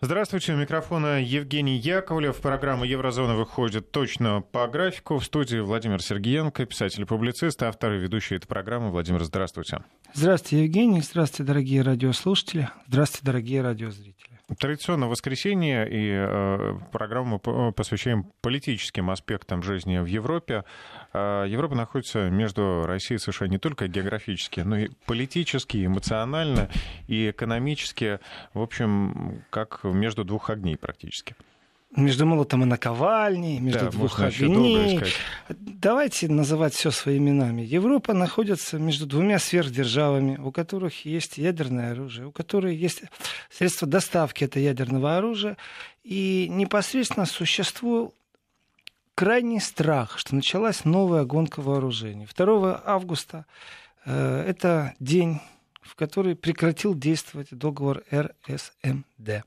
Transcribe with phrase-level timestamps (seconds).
[0.00, 2.40] Здравствуйте, у микрофона Евгений Яковлев.
[2.40, 5.18] Программа «Еврозона» выходит точно по графику.
[5.18, 8.90] В студии Владимир Сергеенко, писатель-публицист, автор и ведущий этой программы.
[8.90, 9.82] Владимир, здравствуйте.
[10.14, 11.00] Здравствуйте, Евгений.
[11.00, 12.68] Здравствуйте, дорогие радиослушатели.
[12.86, 14.37] Здравствуйте, дорогие радиозрители.
[14.56, 20.64] Традиционно воскресенье и э, программу посвящаем политическим аспектам жизни в Европе.
[21.12, 26.70] Э, Европа находится между Россией и США не только географически, но и политически, эмоционально
[27.08, 28.20] и экономически,
[28.54, 31.36] в общем, как между двух огней практически
[31.96, 35.00] между молотом и наковальней, между да, двух огней.
[35.48, 37.62] Давайте называть все своими именами.
[37.62, 43.02] Европа находится между двумя сверхдержавами, у которых есть ядерное оружие, у которых есть
[43.50, 45.56] средства доставки этого ядерного оружия.
[46.04, 48.12] И непосредственно существует
[49.14, 52.28] крайний страх, что началась новая гонка вооружений.
[52.36, 53.46] 2 августа
[54.04, 55.40] э, это день,
[55.80, 59.44] в который прекратил действовать договор РСМД.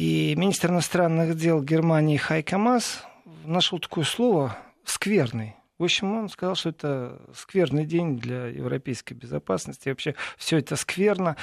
[0.00, 3.04] И министр иностранных дел Германии Хайка Мас
[3.44, 5.56] нашел такое слово «скверный».
[5.76, 9.90] В общем, он сказал, что это скверный день для европейской безопасности.
[9.90, 11.36] Вообще все это скверно.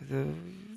[0.00, 0.30] Э,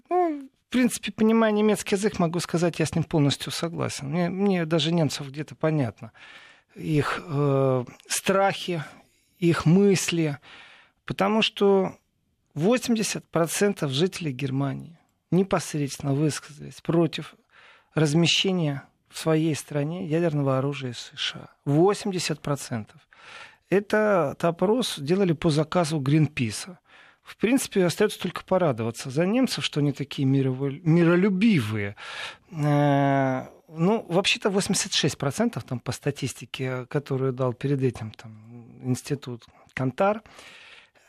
[0.10, 4.12] ну, в принципе, понимая немецкий язык, могу сказать, я с ним полностью согласен.
[4.12, 6.14] Мне, мне даже немцев где-то понятно.
[6.74, 8.82] Их э, страхи,
[9.40, 10.38] их мысли.
[11.04, 11.98] Потому что
[12.56, 14.98] 80% жителей Германии
[15.32, 17.36] непосредственно высказались против
[17.94, 21.50] размещения в своей стране ядерного оружия США.
[21.66, 22.88] 80%.
[23.70, 26.80] Это опрос делали по заказу Гринписа.
[27.24, 31.96] В принципе, остается только порадоваться за немцев, что они такие миролюбивые.
[32.52, 40.22] Э, ну, вообще-то 86% там по статистике, которую дал перед этим там, институт Кантар.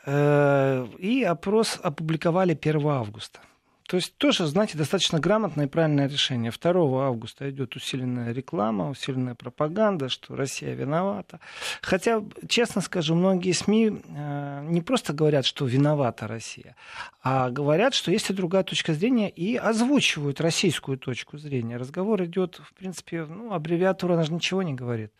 [0.07, 3.39] Э, и опрос опубликовали 1 августа.
[3.87, 6.51] То есть тоже, знаете, достаточно грамотное и правильное решение.
[6.51, 11.39] 2 августа идет усиленная реклама, усиленная пропаганда, что Россия виновата.
[11.81, 16.75] Хотя, честно скажу, многие СМИ э, не просто говорят, что виновата Россия,
[17.23, 21.77] а говорят, что есть и другая точка зрения и озвучивают российскую точку зрения.
[21.77, 25.13] Разговор идет, в принципе, ну, аббревиатура, она же ничего не говорит.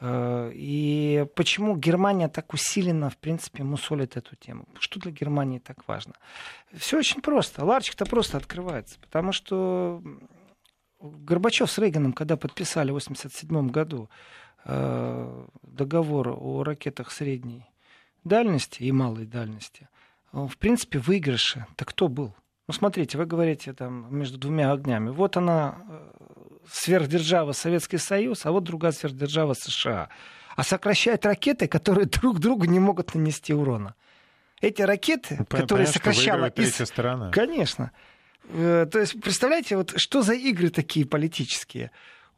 [0.00, 4.66] Э, и почему Германия так усиленно, в принципе, мусолит эту тему?
[4.78, 6.14] Что для Германии так важно?
[6.72, 7.64] Все очень просто.
[7.64, 8.98] Ларчик-то просто открывается.
[9.00, 10.02] Потому что
[11.00, 14.08] Горбачев с Рейганом, когда подписали в 1987 году
[14.64, 17.66] э, договор о ракетах средней
[18.24, 19.88] дальности и малой дальности,
[20.32, 21.66] в принципе, выигрыше.
[21.76, 22.34] Так кто был?
[22.68, 25.10] Ну, смотрите, вы говорите там между двумя огнями.
[25.10, 25.78] Вот она
[26.70, 30.08] сверхдержава Советский Союз, а вот другая сверхдержава США.
[30.56, 33.94] А сокращают ракеты, которые друг другу не могут нанести урона.
[34.60, 36.46] Эти ракеты, ну, которые сокращала...
[36.46, 36.76] Из...
[36.76, 37.30] сторона.
[37.30, 37.92] Конечно.
[38.44, 41.90] Э, то есть, представляете, вот что за игры такие политические?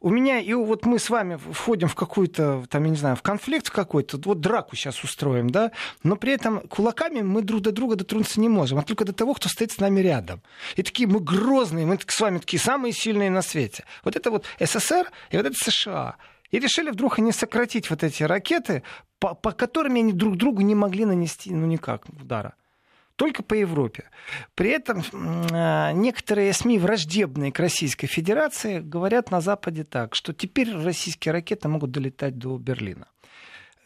[0.03, 3.21] У меня, и вот мы с вами входим в какую-то, там, я не знаю, в
[3.21, 5.71] конфликт какой-то, вот драку сейчас устроим, да,
[6.03, 9.33] но при этом кулаками мы друг до друга дотронуться не можем, а только до того,
[9.33, 10.41] кто стоит с нами рядом.
[10.75, 13.85] И такие мы грозные, мы с вами такие самые сильные на свете.
[14.03, 16.17] Вот это вот СССР и вот это США.
[16.51, 18.83] И решили вдруг они сократить вот эти ракеты,
[19.19, 22.55] по, по которым они друг другу не могли нанести, ну никак, удара
[23.15, 24.09] только по Европе.
[24.55, 25.03] При этом
[25.51, 31.67] а, некоторые СМИ, враждебные к Российской Федерации, говорят на Западе так, что теперь российские ракеты
[31.67, 33.07] могут долетать до Берлина.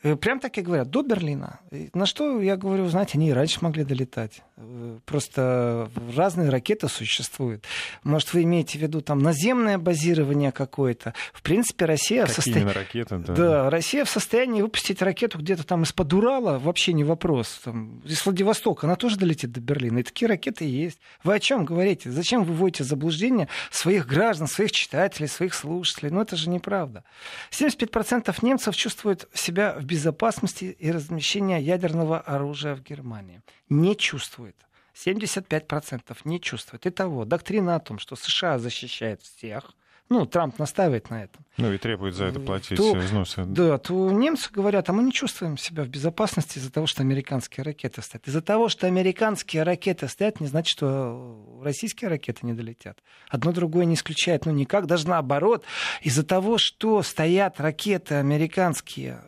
[0.04, 1.60] Э, прям так и говорят, до Берлина.
[1.94, 4.44] На что я говорю, знаете, они и раньше могли долетать.
[4.58, 7.66] Э, просто разные ракеты существуют.
[8.04, 11.14] Может, вы имеете в виду там наземное базирование какое-то.
[11.34, 12.74] В принципе, Россия Какие в состоянии...
[12.74, 13.34] ракеты, да.
[13.34, 13.70] да.
[13.70, 17.62] Россия в состоянии выпустить ракету где-то там из-под Урала, вообще не вопрос.
[17.64, 20.00] Там, из Владивостока она тоже долетит до Берлина.
[20.00, 21.00] И такие ракеты есть.
[21.24, 22.12] Вы о чем говорите?
[22.12, 26.12] Зачем вы вводите заблуждение своих граждан, своих читателей, своих слушателей?
[26.12, 27.04] Ну, это же неправда.
[27.52, 33.42] 75% немцев чувствуют себя в безопасности и размещения ядерного оружия в Германии.
[33.70, 34.56] Не чувствует.
[34.94, 36.86] 75% не чувствует.
[36.86, 39.74] Итого, доктрина о том, что США защищает всех,
[40.10, 41.44] ну, Трамп настаивает на этом.
[41.58, 43.44] Ну и требует за это платить то, взносы.
[43.44, 47.66] Да, то немцы говорят, а мы не чувствуем себя в безопасности из-за того, что американские
[47.66, 48.26] ракеты стоят.
[48.26, 53.04] Из-за того, что американские ракеты стоят, не значит, что российские ракеты не долетят.
[53.28, 55.66] Одно другое не исключает, ну никак, даже наоборот.
[56.02, 59.22] Из-за того, что стоят ракеты американские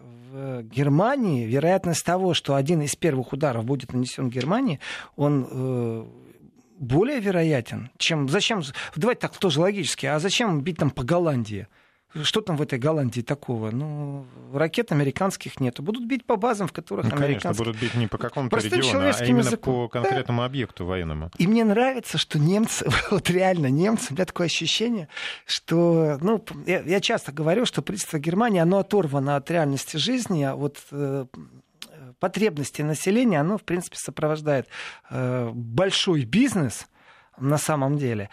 [0.64, 4.80] Германии, вероятность того, что один из первых ударов будет нанесен Германии,
[5.16, 6.06] он э,
[6.80, 8.30] более вероятен, чем...
[8.30, 8.62] Зачем...
[8.96, 10.06] Давайте так тоже логически.
[10.06, 11.68] А зачем бить там по Голландии?
[12.24, 13.70] Что там в этой Голландии такого?
[13.70, 15.80] Ну, ракет американских нет.
[15.80, 17.54] Будут бить по базам, в которых ну, американские...
[17.54, 19.74] Конечно, будут бить не по какому-то региону, а именно языком.
[19.76, 20.46] по конкретному да.
[20.46, 21.30] объекту военному.
[21.38, 25.08] И мне нравится, что немцы, вот реально немцы, у меня такое ощущение,
[25.46, 30.56] что, ну, я, я часто говорю, что правительство Германии, оно оторвано от реальности жизни, а
[30.56, 31.28] вот э,
[32.20, 34.68] потребности населения, оно, в принципе, сопровождает
[35.12, 36.88] э, большой бизнес
[37.38, 38.30] на самом деле.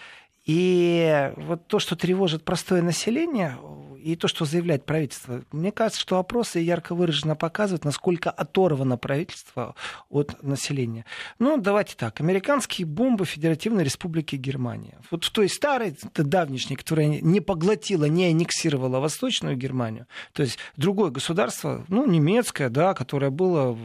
[0.47, 3.59] И вот то, что тревожит простое население,
[4.07, 9.75] и то, что заявляет правительство, мне кажется, что опросы ярко выраженно показывают, насколько оторвано правительство
[10.09, 11.05] от населения.
[11.41, 12.21] Ну, давайте так.
[12.21, 15.01] Американские бомбы Федеративной Республики Германия.
[15.11, 21.11] Вот в той старой, давнишней, которая не поглотила, не аннексировала Восточную Германию, то есть другое
[21.11, 23.77] государство, ну, немецкое, да, которое было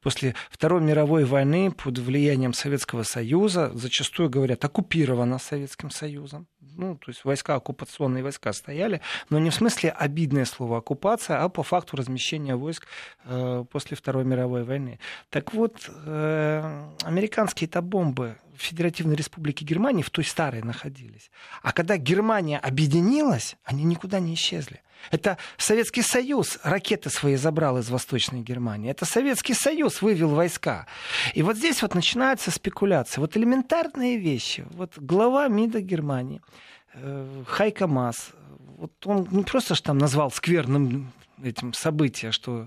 [0.00, 6.46] после Второй мировой войны под влиянием Советского Союза, зачастую говорят, оккупирована Советским Союзом.
[6.60, 11.48] Ну, то есть войска, оккупационные войска стояли, но не в смысле обидное слово оккупация, а
[11.48, 12.86] по факту размещения войск
[13.24, 14.98] э, после Второй мировой войны.
[15.28, 21.30] Так вот, э, американские-то бомбы в Федеративной Республике Германии в той старой находились.
[21.62, 24.82] А когда Германия объединилась, они никуда не исчезли.
[25.10, 28.90] Это Советский Союз ракеты свои забрал из Восточной Германии.
[28.90, 30.86] Это Советский Союз вывел войска.
[31.34, 33.20] И вот здесь вот начинаются спекуляции.
[33.20, 34.66] Вот элементарные вещи.
[34.70, 36.40] Вот глава МИДа Германии,
[36.94, 38.30] э, Хайка Мас,
[38.78, 41.12] вот он не просто что там назвал скверным
[41.42, 42.66] этим событие, что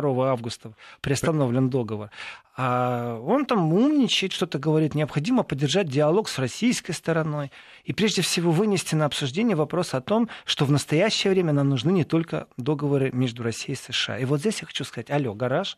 [0.00, 2.10] 2 августа приостановлен договор.
[2.56, 7.50] А он там умничает, что-то говорит, необходимо поддержать диалог с российской стороной.
[7.84, 11.90] И прежде всего вынести на обсуждение вопрос о том, что в настоящее время нам нужны
[11.90, 14.18] не только договоры между Россией и США.
[14.18, 15.76] И вот здесь я хочу сказать, алло, гараж,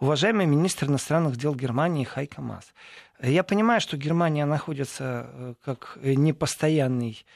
[0.00, 2.74] уважаемый министр иностранных дел Германии Хайка Мас.
[3.22, 7.26] Я понимаю, что Германия находится э, как непостоянный Э,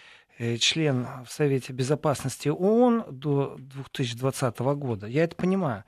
[0.59, 5.07] член в Совете Безопасности ООН до 2020 года.
[5.07, 5.85] Я это понимаю.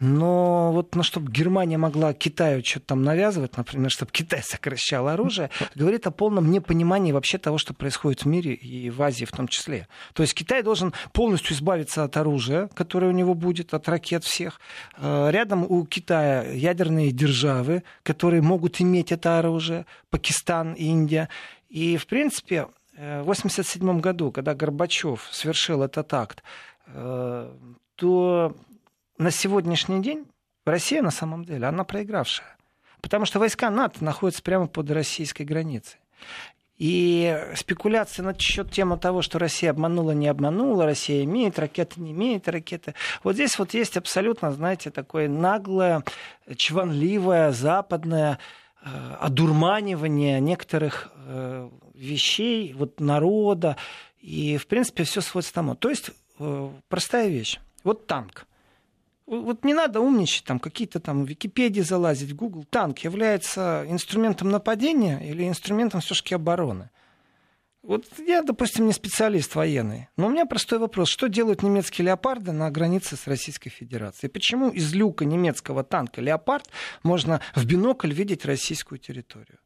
[0.00, 5.50] Но вот ну, чтобы Германия могла Китаю что-то там навязывать, например, чтобы Китай сокращал оружие,
[5.74, 9.46] говорит о полном непонимании вообще того, что происходит в мире и в Азии в том
[9.46, 9.86] числе.
[10.12, 14.60] То есть Китай должен полностью избавиться от оружия, которое у него будет, от ракет всех.
[14.96, 21.28] Э, рядом у Китая ядерные державы, которые могут иметь это оружие, Пакистан, Индия.
[21.68, 26.42] И, в принципе, 1987 году, когда Горбачев совершил этот акт,
[26.86, 27.50] э,
[27.96, 28.56] то
[29.18, 30.26] на сегодняшний день
[30.64, 32.56] Россия на самом деле, она проигравшая.
[33.00, 35.98] Потому что войска НАТО находятся прямо под российской границей.
[36.78, 42.48] И спекуляции насчет темы того, что Россия обманула, не обманула, Россия имеет ракеты, не имеет
[42.48, 42.94] ракеты.
[43.22, 46.02] Вот здесь вот есть абсолютно, знаете, такое наглое,
[46.56, 48.38] чванливое, западное
[49.20, 53.76] одурманивание некоторых э, вещей, вот народа.
[54.20, 55.74] И, в принципе, все сводится к тому.
[55.74, 57.60] То есть, э, простая вещь.
[57.84, 58.46] Вот танк.
[59.26, 62.64] Вот не надо умничать, там какие-то там в Википедии залазить, в Google.
[62.68, 66.90] Танк является инструментом нападения или инструментом все-таки обороны?
[67.82, 71.08] Вот я, допустим, не специалист военный, но у меня простой вопрос.
[71.08, 74.30] Что делают немецкие леопарды на границе с Российской Федерацией?
[74.30, 76.68] Почему из люка немецкого танка «Леопард»
[77.02, 79.58] можно в бинокль видеть российскую территорию?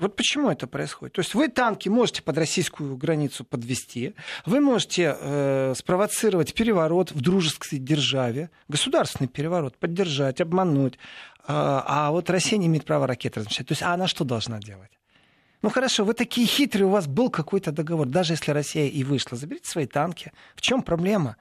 [0.00, 1.14] Вот почему это происходит?
[1.14, 4.14] То есть вы танки можете под российскую границу подвести,
[4.46, 10.98] вы можете э, спровоцировать переворот в дружеской державе, государственный переворот, поддержать, обмануть, э,
[11.46, 13.68] а вот Россия не имеет права ракеты размещать.
[13.68, 14.90] То есть а она что должна делать?
[15.64, 19.38] Ну хорошо, вы такие хитрые, у вас был какой-то договор, даже если Россия и вышла,
[19.38, 20.30] заберите свои танки.
[20.54, 21.38] В чем проблема?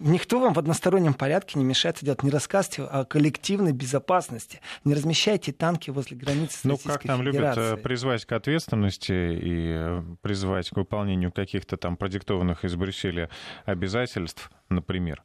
[0.00, 2.24] Никто вам в одностороннем порядке не мешает делать.
[2.24, 4.60] Не рассказывайте о коллективной безопасности.
[4.82, 7.70] Не размещайте танки возле границы с Ну, как там Федерацией.
[7.70, 13.30] любят призвать к ответственности и э, призвать к выполнению каких-то там продиктованных из Брюсселя
[13.66, 15.22] обязательств, например.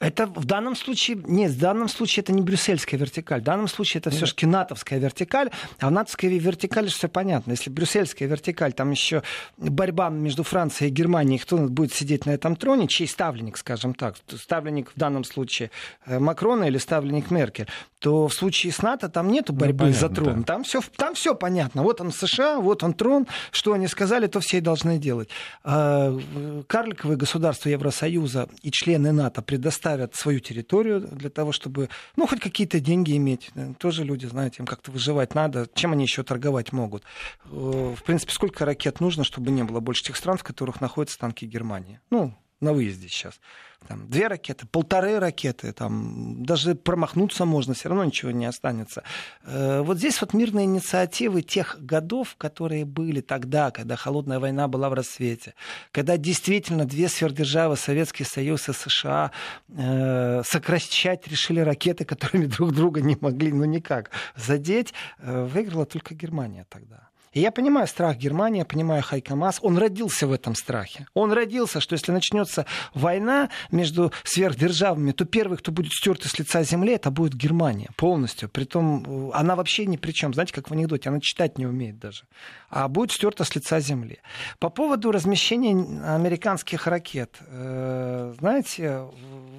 [0.00, 3.40] Это в данном случае, нет, в данном случае это не брюссельская вертикаль.
[3.40, 5.50] В данном случае это все-таки натовская вертикаль.
[5.78, 7.52] А в натовской вертикали все понятно.
[7.52, 9.22] Если брюссельская вертикаль, там еще
[9.56, 14.16] борьба между Францией и Германией, кто будет сидеть на этом троне, чей ставленник, скажем так,
[14.36, 15.70] ставленник в данном случае
[16.06, 17.68] э, Макрона или ставленник Меркель,
[18.00, 20.40] то в случае с НАТО там нету ну, борьбы ну, понятно, за трон.
[20.40, 20.42] Да.
[20.42, 21.82] Там, все, там все понятно.
[21.84, 23.26] Вот он США, вот он трон.
[23.52, 25.28] Что они сказали, то все и должны делать.
[25.62, 26.18] А,
[26.66, 32.40] карликовые государства Евросоюза и члены НАТО предоставили ставят свою территорию для того, чтобы, ну, хоть
[32.40, 33.50] какие-то деньги иметь.
[33.78, 35.68] Тоже люди, знаете, им как-то выживать надо.
[35.74, 37.02] Чем они еще торговать могут?
[37.44, 41.18] Э, в принципе, сколько ракет нужно, чтобы не было больше тех стран, в которых находятся
[41.18, 42.00] танки Германии?
[42.08, 42.34] Ну,
[42.64, 43.40] на выезде сейчас.
[43.88, 49.02] Там, две ракеты, полторы ракеты, там, даже промахнуться можно, все равно ничего не останется.
[49.44, 54.88] Э, вот здесь вот мирные инициативы тех годов, которые были тогда, когда холодная война была
[54.88, 55.54] в рассвете,
[55.92, 59.32] когда действительно две сверхдержавы, Советский Союз и США,
[59.68, 66.14] э, сокращать решили ракеты, которыми друг друга не могли, ну никак, задеть, э, выиграла только
[66.14, 67.10] Германия тогда.
[67.34, 69.58] И я понимаю страх Германии, я понимаю Хайкамас.
[69.60, 71.06] Он родился в этом страхе.
[71.14, 72.64] Он родился, что если начнется
[72.94, 78.48] война между сверхдержавами, то первый, кто будет стерт с лица земли, это будет Германия полностью.
[78.48, 80.32] Притом э, она вообще ни при чем.
[80.32, 82.22] Знаете, как в анекдоте, она читать не умеет даже.
[82.70, 84.20] А будет стерта с лица земли.
[84.60, 85.74] По поводу размещения
[86.06, 87.36] американских ракет.
[87.48, 89.02] Э, знаете,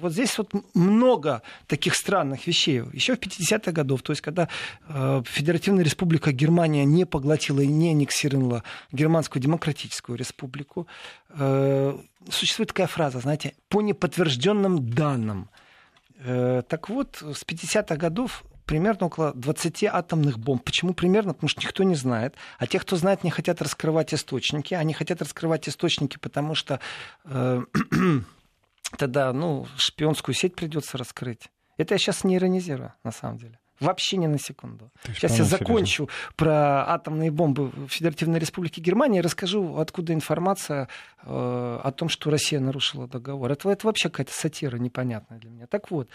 [0.00, 2.82] вот здесь вот много таких странных вещей.
[2.94, 4.48] Еще в 50-х годах, то есть когда
[4.88, 10.86] э, Федеративная Республика Германия не поглотила не аннексировала Германскую Демократическую Республику,
[11.30, 11.98] э,
[12.30, 15.50] существует такая фраза, знаете, по неподтвержденным данным.
[16.18, 20.62] Э, так вот, с 50-х годов примерно около 20 атомных бомб.
[20.64, 21.32] Почему примерно?
[21.32, 22.34] Потому что никто не знает.
[22.58, 24.74] А те, кто знает, не хотят раскрывать источники.
[24.74, 26.80] Они хотят раскрывать источники, потому что
[27.24, 27.62] э,
[28.98, 31.48] тогда ну, шпионскую сеть придется раскрыть.
[31.76, 33.58] Это я сейчас не иронизирую, на самом деле.
[33.80, 34.90] Вообще ни на секунду.
[35.14, 36.32] Сейчас я закончу серьезно.
[36.36, 40.88] про атомные бомбы в Федеративной Республике Германии и расскажу, откуда информация
[41.22, 43.52] э, о том, что Россия нарушила договор.
[43.52, 45.66] Это, это вообще какая-то сатира непонятная для меня.
[45.66, 46.08] Так вот,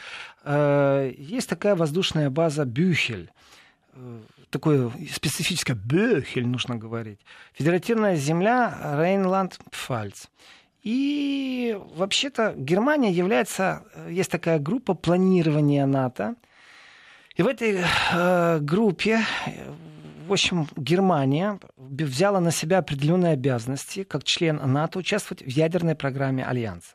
[0.43, 3.31] э, есть такая воздушная база Бюхель
[3.93, 7.19] э, такое специфическое Бюхель нужно говорить.
[7.53, 10.27] Федеративная земля Рейнланд-Пфальц.
[10.83, 16.35] И вообще-то Германия является, э, есть такая группа планирования НАТО.
[17.41, 17.83] И в этой
[18.13, 19.25] э, группе,
[20.27, 26.45] в общем, Германия взяла на себя определенные обязанности, как член НАТО, участвовать в ядерной программе
[26.45, 26.93] Альянса.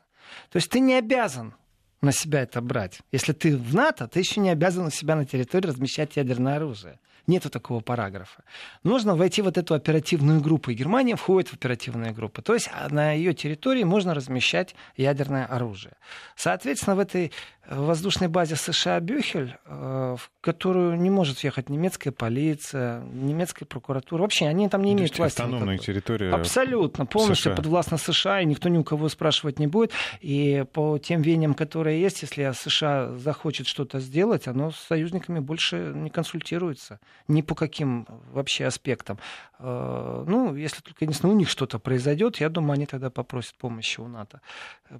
[0.52, 1.54] То есть ты не обязан
[2.00, 3.00] на себя это брать.
[3.10, 7.00] Если ты в НАТО, ты еще не обязан у себя на территории размещать ядерное оружие.
[7.26, 8.44] Нету такого параграфа.
[8.84, 10.70] Нужно войти в вот эту оперативную группу.
[10.70, 12.40] И Германия входит в оперативную группу.
[12.40, 15.94] То есть а, на ее территории можно размещать ядерное оружие.
[16.36, 17.32] Соответственно, в этой
[17.68, 24.22] воздушной базе США Бюхель, э, в которую не может въехать немецкая полиция, немецкая прокуратура.
[24.22, 25.40] Вообще, они там не имеют власти.
[25.40, 25.86] Автономная никакой.
[25.86, 27.56] территория Абсолютно, полностью США.
[27.56, 29.92] подвластна США, и никто ни у кого спрашивать не будет.
[30.20, 35.92] И по тем вениям, которые есть, если США захочет что-то сделать, оно с союзниками больше
[35.94, 37.00] не консультируется.
[37.28, 39.18] Ни по каким вообще аспектам.
[39.58, 44.00] Э, ну, если только, единственное, у них что-то произойдет, я думаю, они тогда попросят помощи
[44.00, 44.40] у НАТО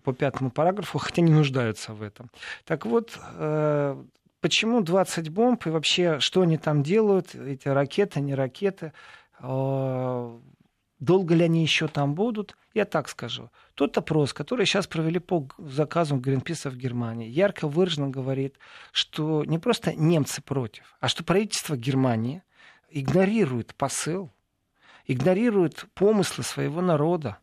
[0.02, 2.30] по пятому параграфу, хотя не нуждаются в этом.
[2.64, 4.04] Так вот, э,
[4.40, 8.92] почему 20 бомб и вообще, что они там делают, эти ракеты, не ракеты,
[9.40, 10.38] э,
[10.98, 13.50] долго ли они еще там будут, я так скажу.
[13.74, 18.56] Тот опрос, который сейчас провели по заказу Гринписа в Германии, ярко выраженно говорит,
[18.92, 22.42] что не просто немцы против, а что правительство Германии
[22.90, 24.30] игнорирует посыл,
[25.06, 27.38] игнорирует помыслы своего народа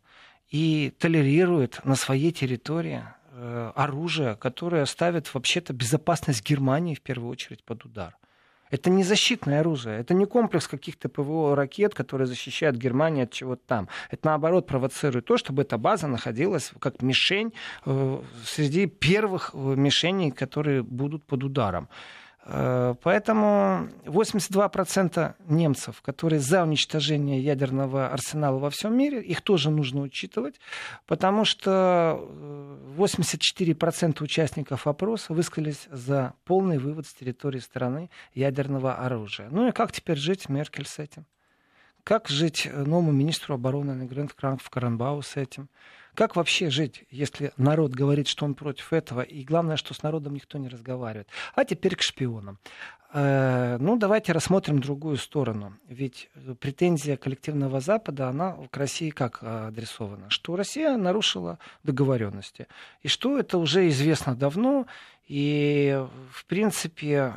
[0.50, 3.02] и толерирует на своей территории
[3.74, 8.16] оружие, которое ставит вообще-то безопасность Германии в первую очередь под удар.
[8.70, 13.62] Это не защитное оружие, это не комплекс каких-то ПВО ракет, которые защищают Германию от чего-то
[13.66, 13.88] там.
[14.10, 17.52] Это наоборот провоцирует то, чтобы эта база находилась как мишень
[17.86, 21.88] э, среди первых э, мишеней, которые будут под ударом.
[22.46, 30.02] Э, поэтому 82% немцев, которые за уничтожение ядерного арсенала во всем мире, их тоже нужно
[30.02, 30.60] учитывать,
[31.06, 32.20] потому что
[32.98, 39.48] 84% э, участников опроса высказались за полный вывод с территории страны ядерного оружия.
[39.50, 41.24] Ну и как теперь жить Меркель с этим?
[42.02, 45.70] Как жить новому министру обороны Грэнд в Каранбау с этим?
[46.14, 50.34] Как вообще жить, если народ говорит, что он против этого, и главное, что с народом
[50.34, 51.28] никто не разговаривает?
[51.54, 52.58] А теперь к шпионам.
[53.12, 55.76] Э, ну, давайте рассмотрим другую сторону.
[55.88, 56.30] Ведь
[56.60, 60.30] претензия коллективного Запада, она к России как адресована?
[60.30, 62.66] Что Россия нарушила договоренности.
[63.02, 64.86] И что это уже известно давно,
[65.26, 67.34] и, в принципе...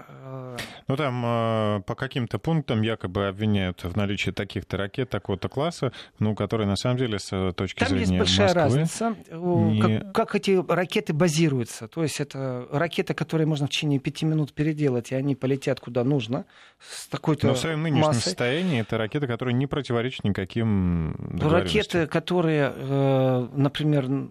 [0.87, 5.91] Э, ну, там э, по каким-то пунктам якобы обвиняют в наличии таких-то ракет такого-то класса,
[6.19, 8.61] ну, которые на самом деле с э, точки там зрения есть большая Москвы...
[8.61, 9.81] разница, не...
[9.81, 11.87] как, как эти ракеты базируются.
[11.87, 16.03] То есть это ракеты, которые можно в течение пяти минут переделать, и они полетят куда
[16.03, 16.45] нужно
[16.79, 18.21] с такой-то Но в своем нынешнем массой.
[18.21, 22.71] состоянии это ракеты, которые не противоречат никаким Ракеты, которые,
[23.53, 24.29] например,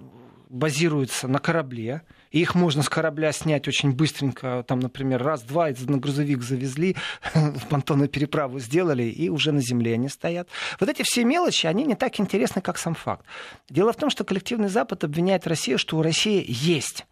[0.49, 2.03] базируются на корабле,
[2.41, 6.97] их можно с корабля снять очень быстренько, там, например, раз-два на грузовик завезли,
[7.35, 10.49] в понтонную переправу сделали, и уже на земле они стоят.
[10.81, 13.25] Вот эти все мелочи, они не так интересны, как сам факт.
[13.69, 17.07] Дело в том, что коллективный Запад обвиняет Россию, что у России есть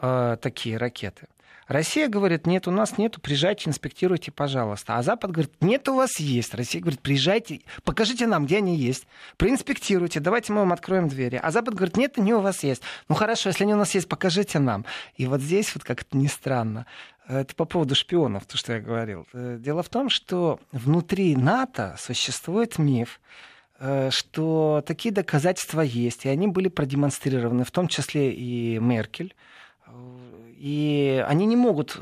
[0.00, 1.28] э, такие ракеты.
[1.68, 4.96] Россия говорит, нет, у нас нету, приезжайте, инспектируйте, пожалуйста.
[4.96, 6.54] А Запад говорит, нет, у вас есть.
[6.54, 9.06] Россия говорит, приезжайте, покажите нам, где они есть,
[9.36, 11.40] проинспектируйте, давайте мы вам откроем двери.
[11.42, 12.82] А Запад говорит, нет, они у вас есть.
[13.08, 14.84] Ну хорошо, если они у нас есть, покажите нам.
[15.16, 16.86] И вот здесь вот как-то не странно.
[17.26, 19.26] Это по поводу шпионов, то, что я говорил.
[19.32, 23.18] Э, дело в том, что внутри НАТО существует миф,
[23.78, 29.34] э, что такие доказательства есть, и они были продемонстрированы, в том числе и Меркель,
[30.64, 32.00] и они не могут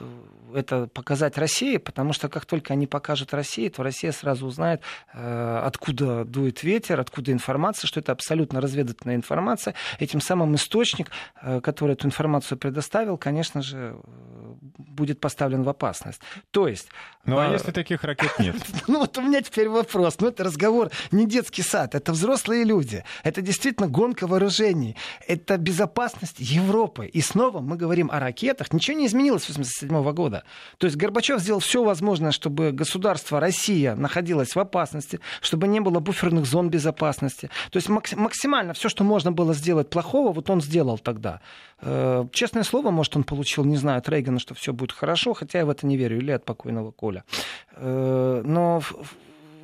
[0.54, 5.62] это показать России, потому что как только они покажут России, то Россия сразу узнает, э,
[5.64, 9.74] откуда дует ветер, откуда информация, что это абсолютно разведывательная информация.
[9.98, 11.10] Этим самым источник,
[11.42, 16.20] э, который эту информацию предоставил, конечно же, э, будет поставлен в опасность.
[16.50, 16.88] То есть...
[17.24, 18.56] Ну а, а если таких ракет нет?
[18.88, 20.16] Ну вот у меня теперь вопрос.
[20.20, 23.04] Ну это разговор не детский сад, это взрослые люди.
[23.22, 24.96] Это действительно гонка вооружений.
[25.26, 27.06] Это безопасность Европы.
[27.06, 28.72] И снова мы говорим о ракетах.
[28.72, 30.44] Ничего не изменилось с 1987 года.
[30.78, 36.00] То есть Горбачев сделал все возможное, чтобы государство Россия находилось в опасности, чтобы не было
[36.00, 37.50] буферных зон безопасности.
[37.70, 41.40] То есть максимально все, что можно было сделать плохого, вот он сделал тогда.
[41.80, 45.58] Э, честное слово, может, он получил, не знаю, от Рейгана, что все будет хорошо, хотя
[45.58, 47.24] я в это не верю, или от покойного Коля.
[47.72, 48.80] Э, но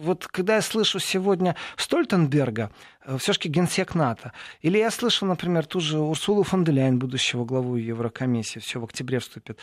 [0.00, 2.70] вот когда я слышу сегодня Стольтенберга,
[3.04, 7.44] э, все-таки генсек НАТО, или я слышу, например, ту же Урсулу фон де Ляйн, будущего
[7.44, 9.58] главу Еврокомиссии, все в октябре вступит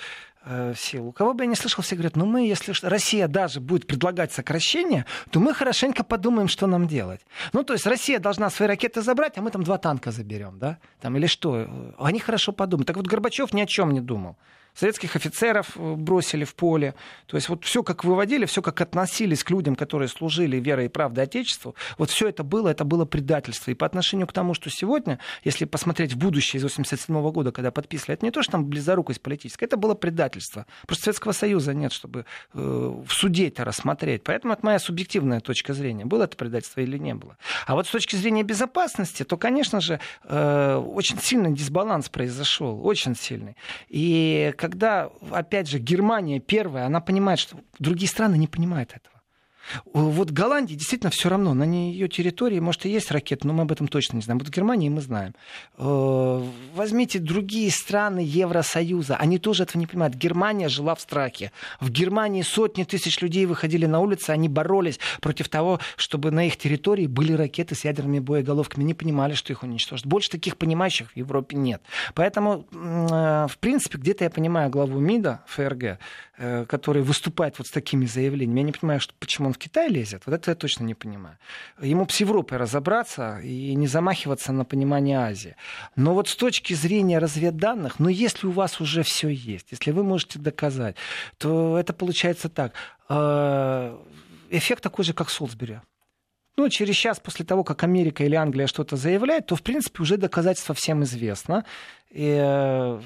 [0.46, 1.12] э, в силу.
[1.12, 5.06] Кого бы я не слышал, все говорят, ну мы, если Россия даже будет предлагать сокращение,
[5.32, 7.22] то мы хорошенько подумаем, что нам делать.
[7.51, 10.77] Ну, то есть Россия должна свои ракеты забрать, а мы там два танка заберем, да?
[11.01, 11.94] Там, или что?
[12.00, 12.88] Они хорошо подумают.
[12.88, 14.38] Так вот Горбачев ни о чем не думал
[14.75, 16.94] советских офицеров э, бросили в поле.
[17.25, 20.89] То есть вот все, как выводили, все, как относились к людям, которые служили верой и
[20.89, 23.72] правдой Отечеству, вот все это было, это было предательство.
[23.72, 27.72] И по отношению к тому, что сегодня, если посмотреть в будущее из 87 года, когда
[27.72, 30.65] подписывали, это не то, что там близорукость политическая, это было предательство.
[30.86, 34.24] Просто Советского Союза нет, чтобы э, в суде это рассмотреть.
[34.24, 36.05] Поэтому это моя субъективная точка зрения.
[36.05, 37.38] Было это предательство или не было.
[37.65, 43.15] А вот с точки зрения безопасности, то, конечно же, э, очень сильный дисбаланс произошел, очень
[43.15, 43.55] сильный.
[43.88, 49.14] И когда, опять же, Германия первая, она понимает, что другие страны не понимают этого.
[49.93, 51.53] Вот Голландии действительно все равно.
[51.53, 54.39] На ее территории, может, и есть ракеты, но мы об этом точно не знаем.
[54.39, 55.34] Вот в Германии мы знаем.
[55.77, 59.15] Э, возьмите другие страны Евросоюза.
[59.15, 60.15] Они тоже этого не понимают.
[60.15, 61.51] Германия жила в страхе.
[61.80, 66.58] В Германии сотни тысяч людей выходили на улицы, они боролись против того, чтобы на их
[66.58, 68.84] территории были ракеты с ядерными боеголовками.
[68.84, 70.06] Не понимали, что их уничтожат.
[70.06, 71.82] Больше таких понимающих в Европе нет.
[72.13, 75.97] Поэтому, э, в принципе, где-то я понимаю главу МИДа ФРГ,
[76.38, 78.60] э, который выступает вот с такими заявлениями.
[78.60, 81.38] Я не понимаю, что, почему он в Китай лезет, вот это я точно не понимаю.
[81.82, 85.56] Ему с Европой разобраться и не замахиваться на понимание Азии.
[85.96, 90.04] Но вот с точки зрения разведданных, ну если у вас уже все есть, если вы
[90.04, 90.96] можете доказать,
[91.38, 92.74] то это получается так.
[93.10, 93.98] Э,
[94.50, 95.80] эффект такой же, как Солсбери.
[96.58, 100.18] Ну, через час после того, как Америка или Англия что-то заявляет, то, в принципе, уже
[100.18, 101.65] доказательство всем известно.
[102.12, 103.02] И э,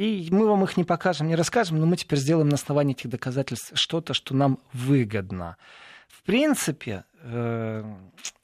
[0.00, 3.10] и мы вам их не покажем, не расскажем, но мы теперь сделаем на основании этих
[3.10, 5.58] доказательств что-то, что нам выгодно.
[6.08, 7.84] В принципе, э,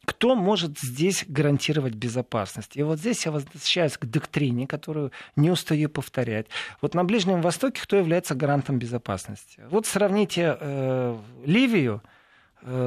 [0.04, 2.76] кто может здесь гарантировать безопасность?
[2.76, 6.46] И вот здесь я возвращаюсь к доктрине, которую не устаю повторять.
[6.82, 9.62] Вот на Ближнем Востоке кто является гарантом безопасности?
[9.70, 12.02] Вот сравните э, Ливию,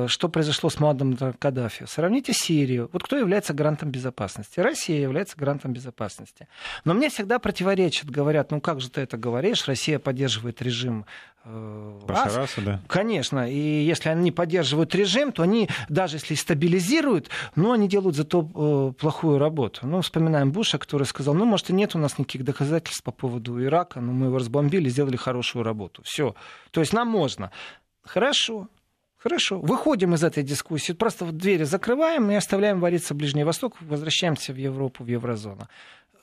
[0.08, 1.86] что произошло с Муаддом Каддафи.
[1.88, 2.89] Сравните Сирию.
[2.91, 4.60] Вот кто является гарантом безопасности?
[4.60, 6.47] Россия является гарантом безопасности.
[6.86, 11.05] Но мне всегда противоречат, говорят, ну как же ты это говоришь, Россия поддерживает режим
[11.45, 12.82] э, Башараса, да?
[12.88, 13.49] Конечно.
[13.49, 18.99] И если они поддерживают режим, то они, даже если стабилизируют, ну, они делают зато э,
[18.99, 19.88] плохую работу.
[19.88, 23.63] Ну, вспоминаем Буша, который сказал, ну, может, и нет у нас никаких доказательств по поводу
[23.63, 26.01] Ирака, но мы его разбомбили, сделали хорошую работу.
[26.05, 26.36] Все.
[26.71, 27.51] То есть нам можно.
[28.03, 28.67] Хорошо.
[29.19, 34.55] Хорошо, выходим из этой дискуссии, просто двери закрываем и оставляем вариться Ближний Восток, возвращаемся в
[34.55, 35.67] Европу, в еврозону.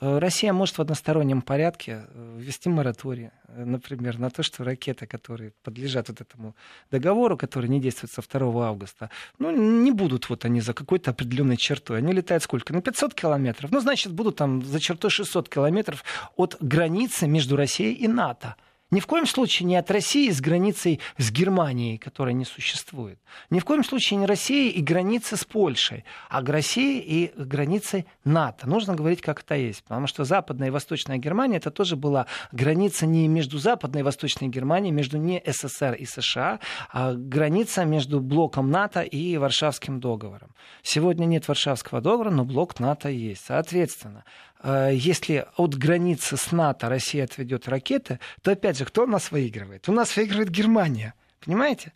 [0.00, 5.06] Э, Россия может в одностороннем порядке э, ввести мораторий, э, например, на то, что ракеты,
[5.06, 6.54] которые подлежат вот этому
[6.90, 11.59] договору, который не действует со 2 августа, ну, не будут вот они за какой-то определенной
[11.59, 11.98] чертой.
[11.98, 12.72] Они летают сколько?
[12.72, 13.70] На 500 километров.
[13.72, 16.02] Ну, значит, будут там за чертой 600 километров
[16.37, 18.56] от границы между Россией и НАТО.
[18.92, 23.18] Ни в коем случае не от России с границей с Германией, которая не существует.
[23.51, 28.68] Ни в коем случае не Россия и граница с Польшей, а Россия и границей НАТО.
[28.68, 29.83] Нужно говорить, как это есть.
[29.83, 34.49] Потому что Западная и Восточная Германия это тоже была граница не между Западной и Восточной
[34.49, 36.61] Германией, между не СССР и США,
[36.92, 40.55] а граница между блоком НАТО и Варшавским договором.
[40.83, 43.44] Сегодня нет Варшавского договора, но блок НАТО есть.
[43.46, 44.25] Соответственно,
[44.64, 49.88] если от границы с НАТО Россия отведет ракеты, то опять же, кто у нас выигрывает?
[49.88, 51.14] У нас выигрывает Германия.
[51.44, 51.92] Понимаете?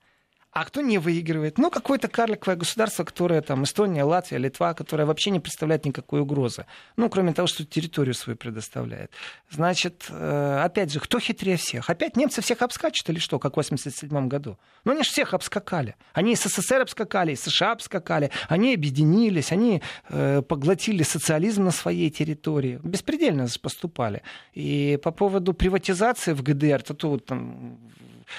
[0.52, 1.58] А кто не выигрывает?
[1.58, 6.66] Ну, какое-то карликовое государство, которое там Эстония, Латвия, Литва, которое вообще не представляет никакой угрозы.
[6.96, 9.12] Ну, кроме того, что территорию свою предоставляет.
[9.48, 11.88] Значит, э, опять же, кто хитрее всех?
[11.88, 14.58] Опять немцы всех обскачут или что, как в 87 году?
[14.84, 15.94] Ну, они же всех обскакали.
[16.14, 18.32] Они из СССР обскакали, из США обскакали.
[18.48, 22.80] Они объединились, они э, поглотили социализм на своей территории.
[22.82, 24.22] Беспредельно поступали.
[24.52, 27.78] И по поводу приватизации в ГДР, то тут там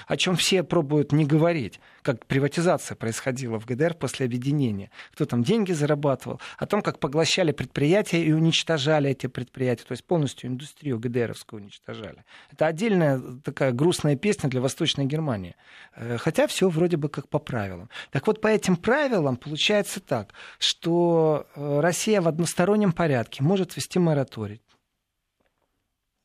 [0.08, 4.90] о чем все пробуют не говорить, как приватизация происходила в ГДР после объединения.
[5.14, 10.04] Кто там деньги зарабатывал, о том, как поглощали предприятия и уничтожали эти предприятия, то есть
[10.04, 12.24] полностью индустрию ГДРовскую уничтожали.
[12.52, 15.56] Это отдельная такая грустная песня для Восточной Германии.
[15.96, 17.90] Э, хотя все вроде бы как по правилам.
[18.12, 24.00] Так вот, по этим правилам получается так, что э, Россия в одностороннем порядке может вести
[24.00, 24.62] мораторий.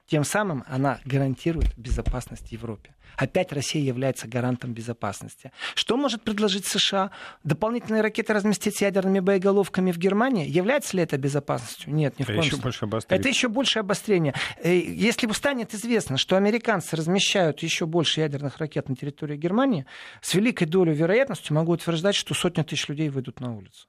[0.06, 2.94] Тем самым она гарантирует безопасность Европе.
[3.16, 5.50] Опять Россия является гарантом безопасности.
[5.74, 7.10] Что может предложить США?
[7.44, 10.46] Дополнительные ракеты разместить с ядерными боеголовками в Германии?
[10.48, 11.92] Является ли это безопасностью?
[11.92, 13.20] Нет, ни в это коем еще больше обострение.
[13.20, 14.34] Это еще больше обострение.
[14.62, 19.86] Э, если станет известно, что американцы размещают еще больше ядерных ракет на территории Германии,
[20.20, 23.88] с великой долей вероятности могу утверждать, что сотни тысяч людей выйдут на улицу.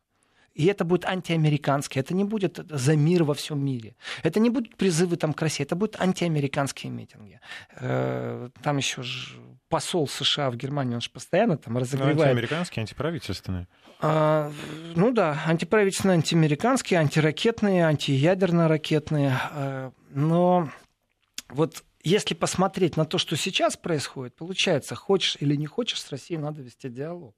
[0.57, 3.95] И это будет антиамериканское, это не будет за мир во всем мире.
[4.23, 7.39] Это не будут призывы там к России, это будут антиамериканские митинги.
[7.79, 9.03] Э, там еще
[9.69, 12.19] посол США в Германии, он же постоянно там разогревает...
[12.19, 13.67] антиамериканские, антиправительственные.
[14.01, 14.51] А,
[14.95, 19.37] ну да, антиправительственные, антиамериканские, антиракетные, антиядерно-ракетные.
[19.51, 20.71] Э, но
[21.49, 26.39] вот если посмотреть на то, что сейчас происходит, получается, хочешь или не хочешь, с Россией
[26.39, 27.35] надо вести диалог.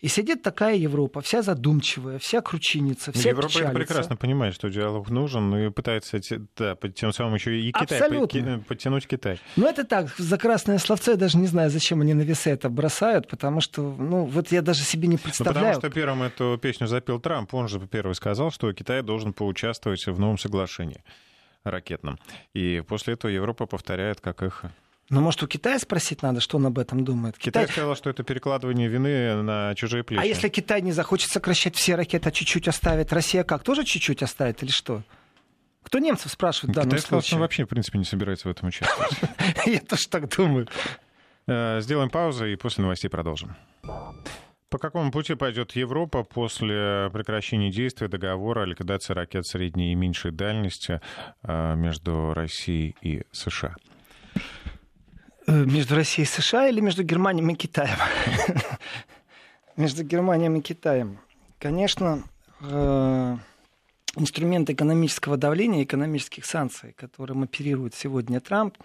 [0.00, 3.74] И сидит такая Европа, вся задумчивая, вся кручинится, вся Европа печалится.
[3.74, 6.20] прекрасно понимает, что диалог нужен, и пытается
[6.56, 8.62] да, тем самым еще и Китай Абсолютно.
[8.66, 9.40] подтянуть Китай.
[9.56, 12.68] Ну, это так, за красное словце я даже не знаю, зачем они на весы это
[12.68, 15.66] бросают, потому что, ну, вот я даже себе не представляю.
[15.66, 19.32] Ну, потому что первым эту песню запел Трамп, он же первый сказал, что Китай должен
[19.32, 21.02] поучаствовать в новом соглашении
[21.64, 22.18] ракетном.
[22.54, 24.72] И после этого Европа повторяет как эхо.
[25.08, 27.38] Но может у Китая спросить надо, что он об этом думает?
[27.38, 30.20] Китай, Китай сказал, что это перекладывание вины на чужие плечи.
[30.20, 33.62] А если Китай не захочет сокращать все ракеты, а чуть-чуть оставит, Россия как?
[33.62, 35.02] Тоже чуть-чуть оставит или что?
[35.84, 37.28] Кто немцев спрашивает в данном Китай сказал, случае?
[37.28, 39.12] что он вообще, в принципе, не собирается в этом участвовать.
[39.66, 40.66] Я тоже так думаю.
[41.46, 43.54] Э, сделаем паузу и после новостей продолжим.
[44.68, 50.32] По какому пути пойдет Европа после прекращения действия договора о ликвидации ракет средней и меньшей
[50.32, 51.00] дальности
[51.44, 53.76] э, между Россией и США?
[55.46, 57.96] Э, между Россией и США или между Германией и Китаем?
[59.76, 61.18] Между Германией и Китаем.
[61.58, 62.22] Конечно,
[62.60, 63.36] э,
[64.16, 68.78] инструмент экономического давления, экономических санкций, которым оперирует сегодня Трамп,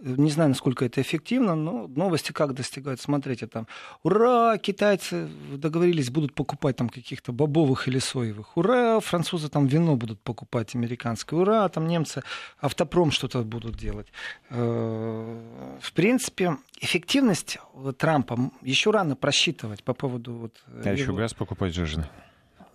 [0.00, 3.00] не знаю, насколько это эффективно, но новости как достигают.
[3.00, 3.66] Смотрите, там,
[4.02, 8.56] ура, китайцы договорились, будут покупать там каких-то бобовых или соевых.
[8.56, 11.38] Ура, французы там вино будут покупать американское.
[11.38, 12.22] Ура, там немцы
[12.60, 14.06] автопром что-то будут делать.
[14.50, 17.58] Э, в принципе, эффективность
[17.98, 20.34] Трампа еще рано просчитывать по поводу...
[20.34, 20.92] Вот, а его...
[20.92, 21.86] еще газ покупать же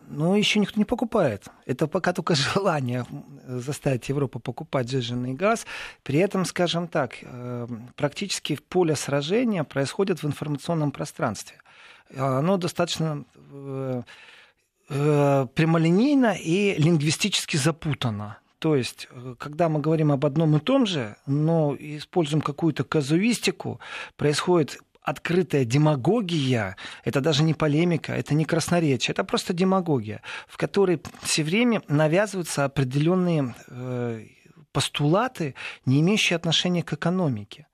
[0.07, 1.47] но еще никто не покупает.
[1.65, 3.05] Это пока только желание
[3.47, 5.65] заставить Европу покупать сжиженный газ.
[6.03, 11.57] При этом, скажем так, э, практически поле сражения происходит в информационном пространстве.
[12.15, 14.01] Оно достаточно э,
[14.89, 18.37] э, прямолинейно и лингвистически запутано.
[18.59, 23.81] То есть, когда мы говорим об одном и том же, но используем какую-то казуистику,
[24.15, 31.01] происходит открытая демагогия, это даже не полемика, это не красноречие, это просто демагогия, в которой
[31.21, 34.25] все время навязываются определенные э,
[34.71, 37.67] постулаты, не имеющие отношения к экономике.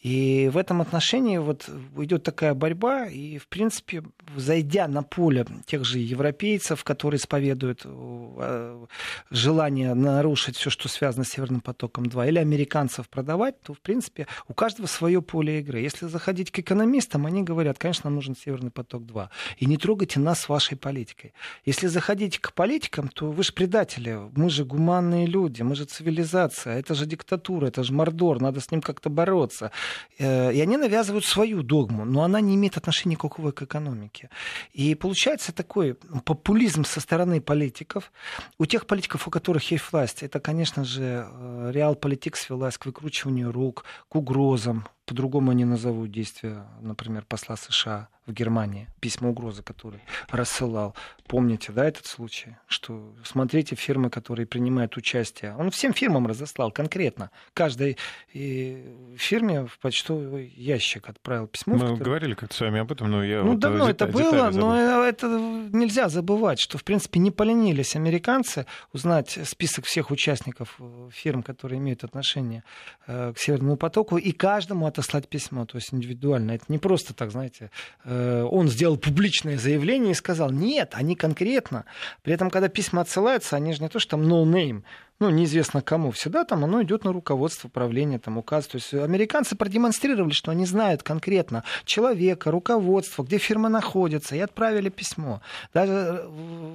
[0.00, 4.02] И в этом отношении вот идет такая борьба, и, в принципе,
[4.34, 8.86] зайдя на поле тех же европейцев, которые исповедуют э,
[9.30, 14.54] желание нарушить все, что связано с Северным потоком-2, или американцев продавать, то, в принципе, у
[14.54, 15.80] каждого свое поле игры.
[15.80, 19.28] Если заходить к экономистам, они говорят, конечно, нам нужен Северный поток-2.
[19.58, 21.34] И не трогайте нас вашей политикой.
[21.66, 24.18] Если заходить к политикам, то вы же предатели.
[24.34, 26.78] Мы же гуманные люди, мы же цивилизация.
[26.78, 29.70] Это же диктатура, это же мордор, надо с ним как-то бороться.
[30.18, 34.30] Э, и они навязывают свою догму, но она не имеет отношения никакого к экономике.
[34.72, 38.12] И получается такой популизм со стороны политиков.
[38.58, 43.52] У тех политиков, у которых есть власть, это, конечно же, э, реал-политик свелась к выкручиванию
[43.52, 50.00] рук, к угрозам, по-другому не назовут действия, например, посла США в Германии, письма угрозы, который
[50.30, 50.94] рассылал.
[51.26, 52.56] Помните, да, этот случай?
[52.68, 55.56] Что смотрите фирмы, которые принимают участие.
[55.56, 57.30] Он всем фирмам разослал конкретно.
[57.54, 57.96] Каждой
[58.32, 61.74] фирме в почтовый ящик отправил письмо.
[61.74, 62.04] Мы который...
[62.04, 65.26] говорили как-то с вами об этом, но я Ну, вот давно это было, но это
[65.26, 71.78] нельзя забывать, что, в принципе, не поленились американцы узнать список всех участников э, фирм, которые
[71.78, 72.62] имеют отношение
[73.08, 76.52] э, к Северному потоку, и каждому от отослать письмо, то есть индивидуально.
[76.52, 77.70] Это не просто так, знаете,
[78.04, 81.84] э, он сделал публичное заявление и сказал, нет, они конкретно.
[82.22, 84.82] При этом, когда письма отсылаются, они же не то, что там no name,
[85.20, 88.66] ну, неизвестно кому, всегда там оно идет на руководство правления, там указ.
[88.66, 94.88] То есть американцы продемонстрировали, что они знают конкретно человека, руководство, где фирма находится, и отправили
[94.88, 95.42] письмо.
[95.74, 96.26] Даже э,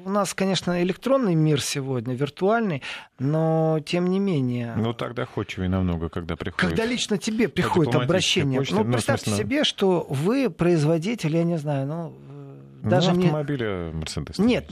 [0.05, 2.84] у нас, конечно, электронный мир сегодня, виртуальный,
[3.17, 4.75] но тем не менее...
[4.77, 6.69] Ну, так доходчивее намного, когда приходит...
[6.69, 8.60] Когда лично тебе приходит обращение.
[8.60, 9.43] Почте, ну, ну, представьте смысле...
[9.43, 12.45] себе, что вы производитель, я не знаю, ну, ну,
[12.89, 13.99] даже ну, автомобиля не...
[13.99, 14.37] Мерседес.
[14.37, 14.71] Нет,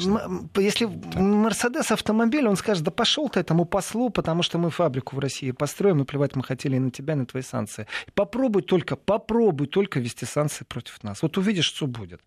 [0.55, 5.19] если Мерседес автомобиль, он скажет, да пошел ты этому послу, потому что мы фабрику в
[5.19, 7.87] России построим, и плевать мы хотели и на тебя, и на твои санкции.
[8.13, 11.21] Попробуй только, попробуй только вести санкции против нас.
[11.21, 12.21] Вот увидишь, что будет.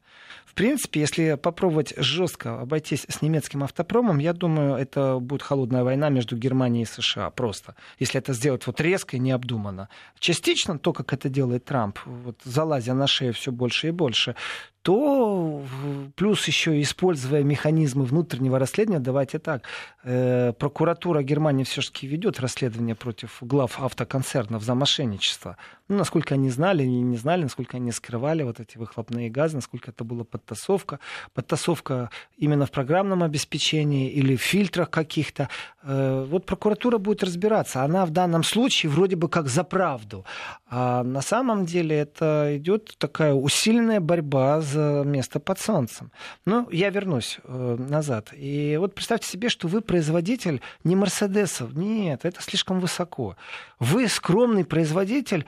[0.45, 6.09] В принципе, если попробовать жестко обойтись с немецким автопромом, я думаю, это будет холодная война
[6.09, 7.31] между Германией и США.
[7.31, 7.75] Просто.
[7.99, 9.89] Если это сделать вот резко и необдуманно.
[10.19, 14.35] Частично то, как это делает Трамп, вот, залазя на шею все больше и больше,
[14.87, 15.65] то
[16.15, 19.65] плюс еще используя механизмы внутреннего расследования, давайте так,
[20.05, 25.57] э, прокуратура Германии все-таки ведет расследование против глав автоконцернов за мошенничество.
[25.89, 29.93] Ну, насколько они знали или не знали, насколько они скрывали вот эти выхлопные газы, насколько
[29.93, 30.99] это была подтасовка.
[31.33, 35.49] Подтасовка именно в программном обеспечении или в фильтрах каких-то.
[35.85, 37.83] Э, вот прокуратура будет разбираться.
[37.83, 40.25] Она в данном случае вроде бы как за правду.
[40.69, 46.11] А на самом деле это идет такая усиленная борьба за место под солнцем.
[46.45, 48.33] Но я вернусь э, назад.
[48.33, 51.75] И вот представьте себе, что вы производитель не Мерседесов.
[51.75, 53.37] Нет, это слишком высоко.
[53.79, 55.47] Вы скромный производитель,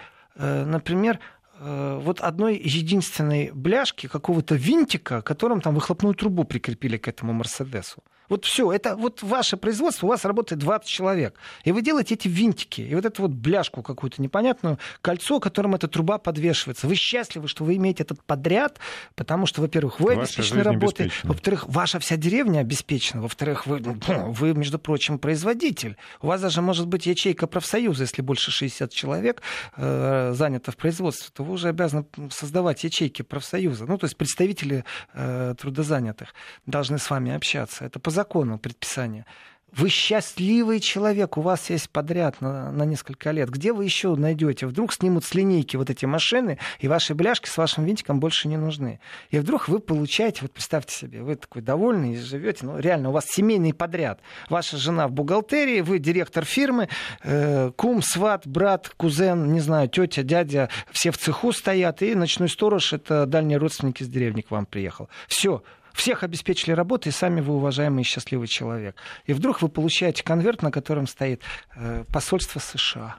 [0.65, 1.19] например,
[1.59, 8.03] э, вот одной единственной бляшки, какого-то винтика, которым там выхлопную трубу прикрепили к этому Мерседесу.
[8.29, 11.35] Вот все, это вот ваше производство, у вас работает 20 человек.
[11.65, 15.89] И вы делаете эти винтики, и вот эту вот бляшку какую-то непонятную, кольцо, которым эта
[15.89, 16.87] труба подвешивается.
[16.87, 18.79] Вы счастливы, что вы имеете этот подряд,
[19.15, 24.79] потому что, во-первых, вы обеспечены работой, во-вторых, ваша вся деревня обеспечена, во-вторых, вы, вы, между
[24.79, 25.97] прочим, производитель.
[26.21, 29.43] У вас даже может быть ячейка профсоюза, если больше 60 человек
[29.77, 33.87] э, занято в производстве, то вы уже обязаны создавать ячейки профсоюза.
[33.87, 36.35] Ну, то есть представители э, трудозанятых
[36.67, 37.85] должны с вами общаться.
[37.85, 39.25] Это по закону предписание.
[39.71, 43.51] Вы счастливый человек, у вас есть подряд на, на несколько лет.
[43.51, 44.67] Где вы еще найдете?
[44.67, 48.57] Вдруг снимут с линейки вот эти машины, и ваши бляшки с вашим винтиком больше не
[48.57, 48.99] нужны.
[49.31, 53.13] И вдруг вы получаете, вот представьте себе, вы такой довольный и живете, ну реально, у
[53.13, 54.21] вас семейный подряд.
[54.49, 56.89] Ваша жена в бухгалтерии, вы директор фирмы,
[57.23, 62.49] э, кум, сват, брат, кузен, не знаю, тетя, дядя, все в цеху стоят, и ночной
[62.49, 65.11] сторож, это дальний родственник из деревни к вам приехал.
[65.29, 65.63] Все,
[65.99, 68.97] всех обеспечили работой, и сами вы уважаемый и счастливый человек.
[69.27, 71.43] И вдруг вы получаете конверт, на котором стоит
[71.75, 73.17] э, посольство США.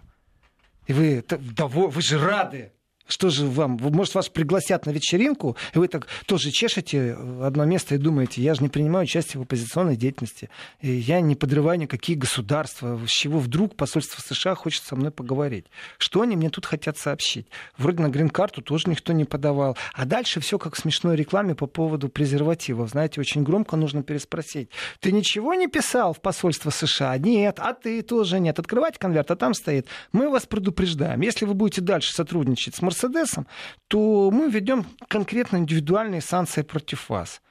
[0.87, 2.71] И вы, да, вы же рады.
[3.09, 3.79] Что же вам?
[3.81, 8.43] Может, вас пригласят на вечеринку, и вы так тоже чешете э, одно место и думаете,
[8.43, 13.39] я же не принимаю участие в оппозиционной деятельности, я не подрываю никакие государства, с чего
[13.39, 15.65] вдруг посольство США хочет со мной поговорить.
[15.97, 17.47] Что они мне тут хотят сообщить?
[17.77, 19.75] Вроде на грин-карту тоже никто не подавал.
[19.93, 22.91] А дальше все как в смешной рекламе по поводу презервативов.
[22.91, 24.69] Знаете, очень громко нужно переспросить.
[24.99, 27.17] Ты ничего не писал в посольство США?
[27.17, 27.57] Нет.
[27.59, 28.59] А ты тоже нет.
[28.59, 29.87] Открывать конверт, а там стоит.
[30.11, 31.21] Мы вас предупреждаем.
[31.21, 33.47] Если вы будете дальше сотрудничать с Мерседесом,
[33.87, 37.41] то мы ведем конкретно индивидуальные санкции против вас.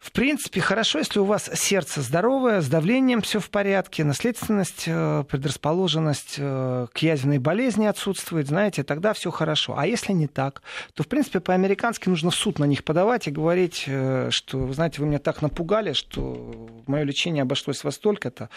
[0.00, 5.24] В принципе, хорошо, если у вас сердце здоровое, с давлением все в порядке, наследственность, э,
[5.28, 9.74] предрасположенность э, к язвенной болезни отсутствует, знаете, тогда все хорошо.
[9.76, 10.62] А если не так,
[10.94, 14.72] то, в принципе, по-американски нужно в суд на них подавать и говорить, э, что, вы
[14.72, 18.48] знаете, вы меня так напугали, что мое лечение обошлось во столько-то,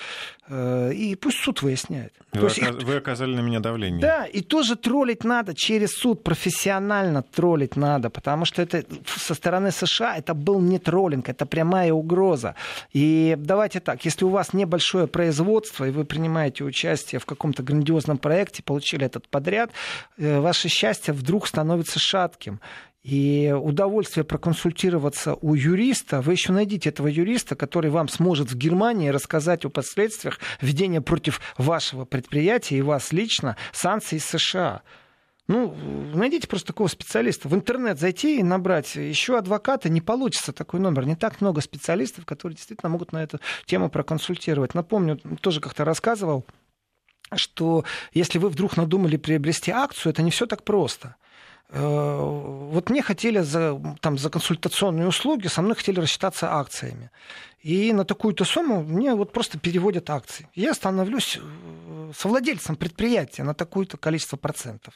[0.50, 2.14] и пусть суд выясняет.
[2.32, 2.58] Вы, оказ...
[2.58, 2.84] их...
[2.84, 4.00] вы оказали на меня давление.
[4.02, 9.72] Да, и тоже троллить надо через суд, профессионально троллить надо, потому что это со стороны
[9.72, 12.56] США это был не троллинг, это прямая угроза.
[12.92, 18.18] И давайте так, если у вас небольшое производство, и вы принимаете участие в каком-то грандиозном
[18.18, 19.72] проекте, получили этот подряд,
[20.18, 22.60] э, ваше счастье вдруг становится шатким.
[23.04, 29.10] И удовольствие проконсультироваться у юриста, вы еще найдите этого юриста, который вам сможет в Германии
[29.10, 34.84] рассказать о последствиях введения против вашего предприятия и вас лично санкций США.
[35.48, 35.76] Ну,
[36.14, 37.50] найдите просто такого специалиста.
[37.50, 41.06] В интернет зайти и набрать еще адвоката, не получится такой номер.
[41.06, 44.74] Не так много специалистов, которые действительно могут на эту тему проконсультировать.
[44.74, 46.46] Напомню, тоже как-то рассказывал,
[47.34, 51.18] что если вы вдруг надумали приобрести акцию, это не все так просто.
[51.74, 57.10] Э, вот мне хотели за, там, за консультационные услуги, со мной хотели рассчитаться акциями.
[57.62, 60.48] И на такую-то сумму мне вот просто переводят акции.
[60.54, 64.94] Я становлюсь э, совладельцем предприятия на такое-то количество процентов.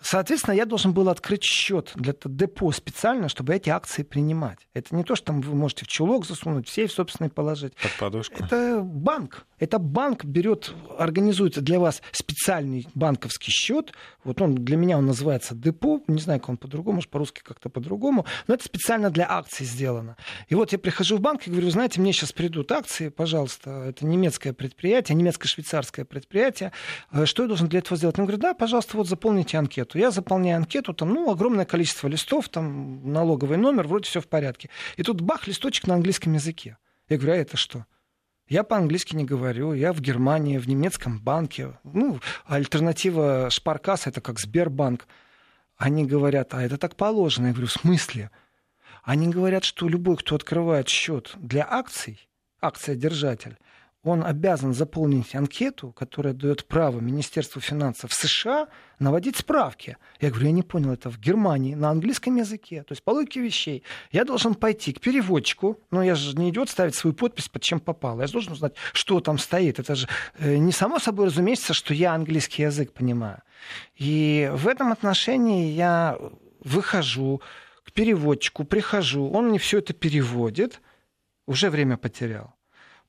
[0.00, 4.58] Соответственно, я должен был открыть счет для депо специально, чтобы эти акции принимать.
[4.74, 7.74] Это не то, что там вы можете в чулок засунуть, в сейф собственный положить.
[7.76, 8.42] Под подушку.
[8.42, 9.46] Это банк.
[9.58, 13.92] Это банк берет, организует для вас специальный банковский счет.
[14.24, 16.02] Вот он для меня он называется депо.
[16.06, 18.24] Не знаю, как он по-другому, может, по-русски как-то по-другому.
[18.46, 20.16] Но это специально для акций сделано.
[20.48, 24.06] И вот я прихожу в банк и говорю, знаете, мне сейчас придут акции, пожалуйста, это
[24.06, 26.72] немецкое предприятие, немецко-швейцарское предприятие.
[27.12, 28.18] Э, что я должен для этого сделать?
[28.18, 29.98] Он говорит, да, пожалуйста, вот заполните анкету анкету.
[29.98, 34.68] Я заполняю анкету, там, ну, огромное количество листов, там, налоговый номер, вроде все в порядке.
[34.96, 36.76] И тут бах, листочек на английском языке.
[37.08, 37.84] Я говорю, а это что?
[38.48, 41.78] Я по-английски не говорю, я в Германии, в немецком банке.
[41.84, 45.06] Ну, альтернатива Шпаркаса это как Сбербанк.
[45.76, 47.46] Они говорят, а это так положено.
[47.46, 48.30] Я говорю, в смысле?
[49.04, 52.28] Они говорят, что любой, кто открывает счет для акций,
[52.60, 53.56] акция держатель,
[54.02, 59.98] он обязан заполнить анкету, которая дает право Министерству финансов США наводить справки.
[60.20, 62.82] Я говорю, я не понял, это в Германии на английском языке.
[62.82, 66.70] То есть по логике вещей я должен пойти к переводчику, но я же не идет
[66.70, 68.22] ставить свою подпись под чем попало.
[68.22, 69.78] Я же должен узнать, что там стоит.
[69.78, 70.08] Это же
[70.38, 73.42] э, не само собой разумеется, что я английский язык понимаю.
[73.96, 76.18] И в этом отношении я
[76.64, 77.42] выхожу
[77.84, 80.80] к переводчику, прихожу, он мне все это переводит,
[81.46, 82.54] уже время потерял.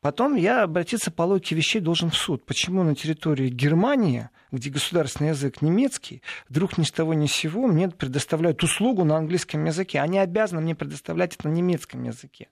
[0.02, 2.44] Потом я обратиться по логике вещей должен в суд.
[2.46, 7.68] Почему на территории Германии, где государственный язык немецкий, вдруг ни с того ни с сего
[7.68, 10.02] мне предоставляют услугу на английском языке.
[10.02, 12.50] Они обязаны мне предоставлять это на немецком языке.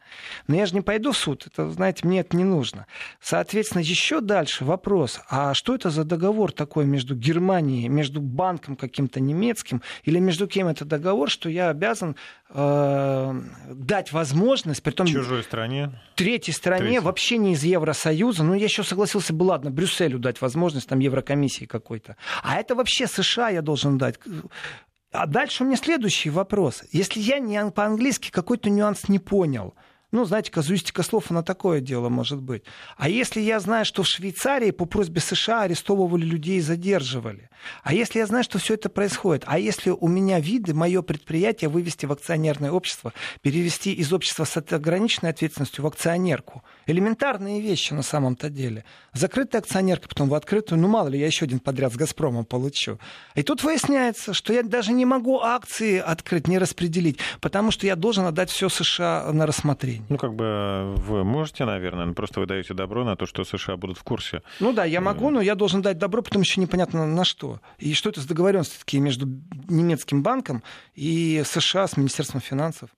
[0.48, 1.48] Но я же не пойду в суд.
[1.48, 2.88] Это, знаете, мне это не нужно.
[3.22, 5.20] Соответственно, еще дальше вопрос.
[5.30, 10.68] А что это за договор такой между Германией, между банком каким-то немецким, или между кем
[10.68, 12.16] это договор, что я обязан
[12.50, 15.08] э, дать возможность, при том...
[15.08, 15.92] Чужой стране.
[16.16, 17.00] Третьей стране Третий.
[17.00, 18.44] вообще не из Евросоюза.
[18.44, 22.16] Ну, я еще согласился бы, ладно, Брюсселю дать возможность, там, Еврокомиссии какой-то.
[22.44, 24.20] А это вообще США я должен дать.
[25.12, 26.84] А дальше у меня следующий вопрос.
[26.92, 29.74] Если я не по-английски какой-то нюанс не понял–
[30.12, 32.64] ну, знаете, казуистика слов, она такое дело может быть.
[32.98, 37.50] А если я знаю, что в Швейцарии по просьбе США арестовывали людей и задерживали?
[37.84, 39.44] А если я знаю, что все это происходит?
[39.46, 44.58] А если у меня виды, мое предприятие вывести в акционерное общество, перевести из общества с
[44.58, 46.64] ограниченной ответственностью в акционерку?
[46.88, 48.86] Элементарные вещи на самом-то деле.
[49.14, 52.98] Закрытая акционерка, потом в открытую, ну мало ли, я еще один подряд с «Газпромом» получу.
[53.36, 57.96] И тут выясняется, что я даже не могу акции открыть, не распределить, потому что я
[57.96, 60.06] должен отдать все США на рассмотрение решений.
[60.10, 63.78] Ну, как бы вы можете, наверное, но просто вы даете добро на то, что США
[63.78, 64.42] будут в курсе.
[64.60, 67.60] Ну да, я могу, но я должен дать добро, потом еще непонятно на что.
[67.78, 69.28] И что это за договоренности такие между
[69.68, 70.64] немецким банком
[70.96, 72.90] и США с Министерством финансов?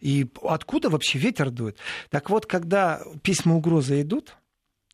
[0.00, 1.78] И откуда вообще ветер дует?
[2.10, 4.36] Так вот, когда письма угрозы идут,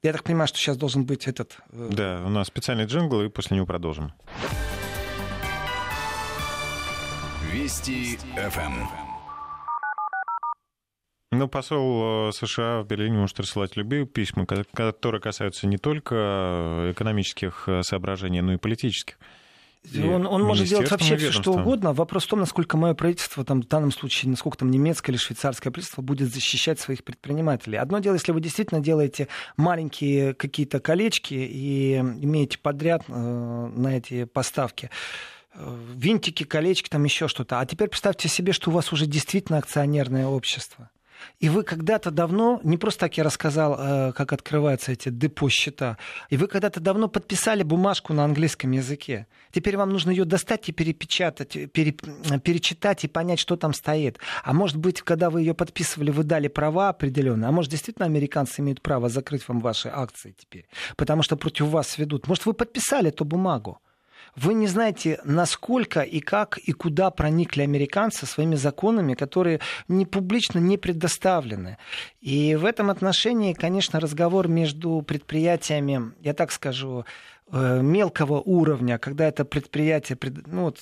[0.03, 1.57] я так понимаю, что сейчас должен быть этот...
[1.73, 4.13] Э, да, у нас специальный джингл, и после него продолжим.
[7.51, 9.08] Вести ФМ.
[11.31, 16.93] Ну, посол э, США в Берлине может рассылать любые письма, которые касаются не только э,
[16.93, 19.19] экономических э, соображений, но и политических.
[19.93, 21.93] И он, он может делать вообще все, что угодно.
[21.93, 25.71] Вопрос в том, насколько мое правительство, там, в данном случае, насколько там немецкое или швейцарское
[25.71, 27.77] правительство будет защищать своих предпринимателей.
[27.77, 34.25] Одно дело, если вы действительно делаете маленькие какие-то колечки и имеете подряд э, на эти
[34.25, 34.91] поставки,
[35.55, 37.61] винтики, колечки, там еще что-то.
[37.61, 40.91] А теперь представьте себе, что у вас уже действительно акционерное общество.
[41.41, 45.99] И вы когда-то давно, не просто так я рассказал, э, как открываются эти депо-счета,
[46.31, 49.27] и вы когда-то давно подписали бумажку на английском языке.
[49.51, 54.19] Теперь вам нужно ее достать и перепечатать, пере, перечитать и понять, что там стоит.
[54.43, 57.49] А может быть, когда вы ее подписывали, вы дали права определенные.
[57.49, 61.99] А может, действительно, американцы имеют право закрыть вам ваши акции теперь, потому что против вас
[61.99, 62.29] ведут.
[62.29, 63.81] Может, вы подписали эту бумагу.
[64.41, 70.61] Вы не знаете, насколько и как и куда проникли американцы своими законами, которые не публично
[70.61, 71.77] не предоставлены.
[72.21, 77.05] И в этом отношении, конечно, разговор между предприятиями, я так скажу,
[77.51, 80.79] э, мелкого уровня, когда это предприятие, ну, вот,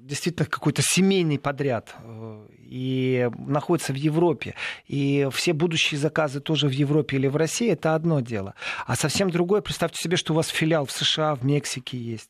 [0.00, 4.56] действительно какой-то семейный подряд э, и находится в Европе,
[4.88, 8.54] и все будущие заказы тоже в Европе или в России, это одно дело.
[8.86, 12.28] А совсем другое, представьте себе, что у вас филиал в США, в Мексике есть.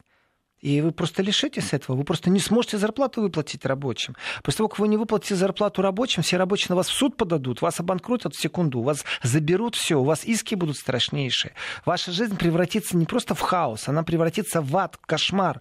[0.61, 1.97] И вы просто лишитесь этого.
[1.97, 4.15] Вы просто не сможете зарплату выплатить рабочим.
[4.43, 7.63] После того, как вы не выплатите зарплату рабочим, все рабочие на вас в суд подадут,
[7.63, 11.55] вас обанкротят в секунду, вас заберут все, у вас иски будут страшнейшие.
[11.87, 15.61] Ваша жизнь превратится не просто в хаос, она превратится в ад, в кошмар.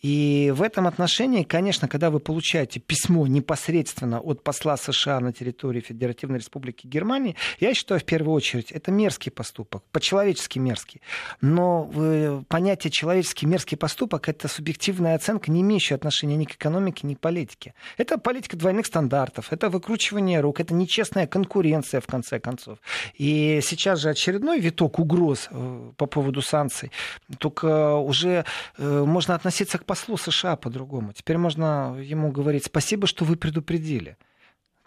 [0.00, 5.80] И в этом отношении, конечно, когда вы получаете письмо непосредственно от посла США на территории
[5.80, 11.00] Федеративной Республики Германии, я считаю, в первую очередь, это мерзкий поступок, по-человечески мерзкий.
[11.40, 17.06] Но э, понятие человеческий мерзкий поступок– это субъективная оценка, не имеющая отношения ни к экономике,
[17.06, 17.74] ни к политике.
[17.96, 22.78] Это политика двойных стандартов, это выкручивание рук, это нечестная конкуренция, в конце концов.
[23.14, 26.92] И сейчас же очередной виток угроз э, по поводу санкций,
[27.38, 28.44] только уже
[28.76, 31.12] э, можно относиться к послу США по-другому.
[31.12, 34.16] Теперь можно ему говорить спасибо, что вы предупредили.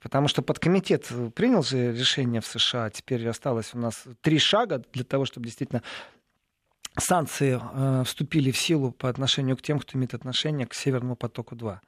[0.02, 2.90] Потому что подкомитет принял же решение в США.
[2.90, 5.84] Теперь осталось у нас три шага для того, чтобы действительно
[6.98, 11.80] санкции э, вступили в силу по отношению к тем, кто имеет отношение к Северному потоку-2.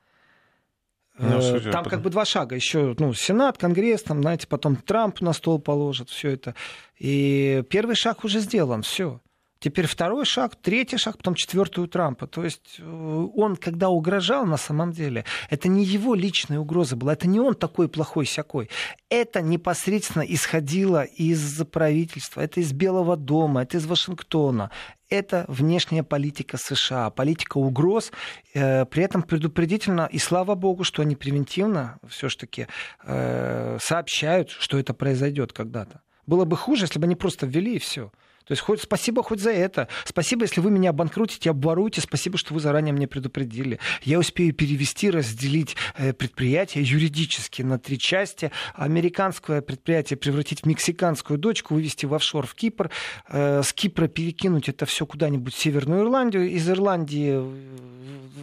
[1.19, 2.55] Ну, э, там как бы два шага.
[2.55, 6.55] Еще ну, Сенат, Конгресс, там, знаете, потом Трамп на стол положит, все это.
[6.97, 9.21] И первый шаг уже сделан, все.
[9.63, 12.27] Теперь второй шаг, третий шаг, потом четвертый у Трампа.
[12.27, 17.13] То есть э, он, когда угрожал на самом деле, это не его личная угроза была,
[17.13, 18.69] это не он такой плохой сякой.
[19.07, 24.69] Это непосредственно исходило из правительства, это из Белого дома, это из Вашингтона.
[25.07, 28.11] Это внешняя политика США, политика угроз,
[28.53, 32.67] э, при этом предупредительно, и слава богу, что они превентивно все-таки
[33.05, 36.01] э, сообщают, что это произойдет когда-то.
[36.27, 38.11] Было бы хуже, если бы они просто ввели и все.
[38.45, 39.87] То есть хоть, спасибо хоть за это.
[40.05, 42.01] Спасибо, если вы меня обанкрутите, обворуете.
[42.01, 43.79] Спасибо, что вы заранее мне предупредили.
[44.03, 48.51] Я успею перевести, разделить э, предприятие юридически на три части.
[48.73, 52.89] Американское предприятие превратить в мексиканскую дочку, вывести в офшор в Кипр.
[53.29, 56.49] Э, с Кипра перекинуть это все куда-нибудь в Северную Ирландию.
[56.49, 57.41] Из Ирландии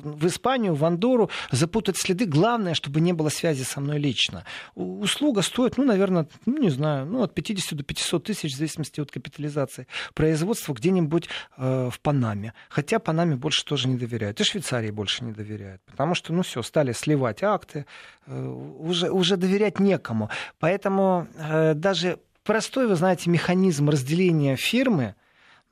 [0.03, 2.25] в Испанию, в Андору, запутать следы.
[2.25, 4.45] Главное, чтобы не было связи со мной лично.
[4.75, 9.01] Услуга стоит, ну, наверное, ну, не знаю, ну, от 50 до 500 тысяч, в зависимости
[9.01, 12.55] от капитализации производство где-нибудь э, в Панаме.
[12.69, 14.41] Хотя Панаме больше тоже не доверяют.
[14.41, 15.83] И Швейцарии больше не доверяют.
[15.83, 17.87] Потому что, ну все, стали сливать акты.
[18.27, 18.47] Э,
[18.79, 20.31] уже, уже доверять некому.
[20.59, 25.15] Поэтому э, даже простой, вы знаете, механизм разделения фирмы,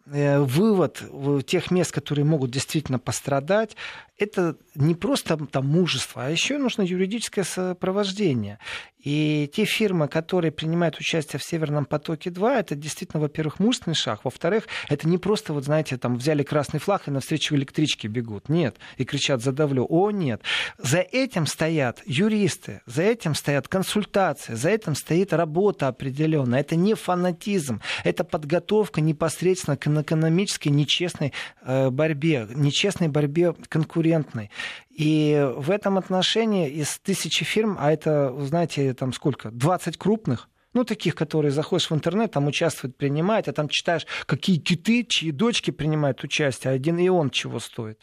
[0.06, 1.02] э, вывод
[1.46, 3.76] тех мест, которые могут действительно пострадать,
[4.18, 8.58] это не просто там мужество, а еще нужно юридическое сопровождение.
[9.02, 14.20] И те фирмы, которые принимают участие в Северном потоке-2, это действительно, во-первых, мужественный шаг.
[14.24, 18.48] Во-вторых, это не просто, вот знаете, там взяли красный флаг и навстречу электричке бегут.
[18.48, 18.76] Нет.
[18.96, 19.86] И кричат «задавлю».
[19.88, 20.42] О, нет.
[20.78, 26.60] За этим стоят юристы, за этим стоят консультации, за этим стоит работа определенная.
[26.60, 34.50] Это не фанатизм, это подготовка непосредственно к экономической нечестной э, борьбе, нечестной борьбе конкурентной.
[34.90, 40.84] И в этом отношении из тысячи фирм, а это, знаете, там сколько, 20 крупных, ну,
[40.84, 45.70] таких, которые заходишь в интернет, там участвуют, принимают, а там читаешь, какие киты, чьи дочки
[45.70, 47.98] принимают участие, а один и он чего стоит.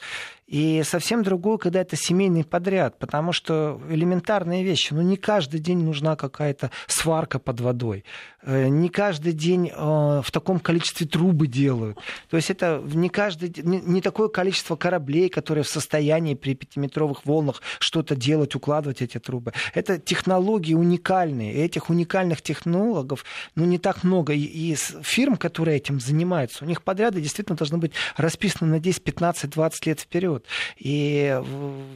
[0.48, 5.80] И совсем другое, когда это семейный подряд, потому что элементарные вещи, ну не каждый день
[5.80, 8.06] нужна какая-то сварка под водой,
[8.44, 11.98] э, не каждый день э, в таком количестве трубы делают.
[12.30, 17.64] То есть это не, каждый, не такое количество кораблей, которые в состоянии при пятиметровых волнах
[17.80, 19.52] что-то делать, укладывать эти трубы.
[19.74, 23.26] Это технологии уникальные, и этих уникальных технологов
[23.56, 24.34] ну, не так много.
[24.34, 29.50] И, фирм, которые этим занимаются, у них подряды действительно должны быть расписаны на 10, 15,
[29.50, 30.46] 20 лет вперед.
[30.78, 31.40] И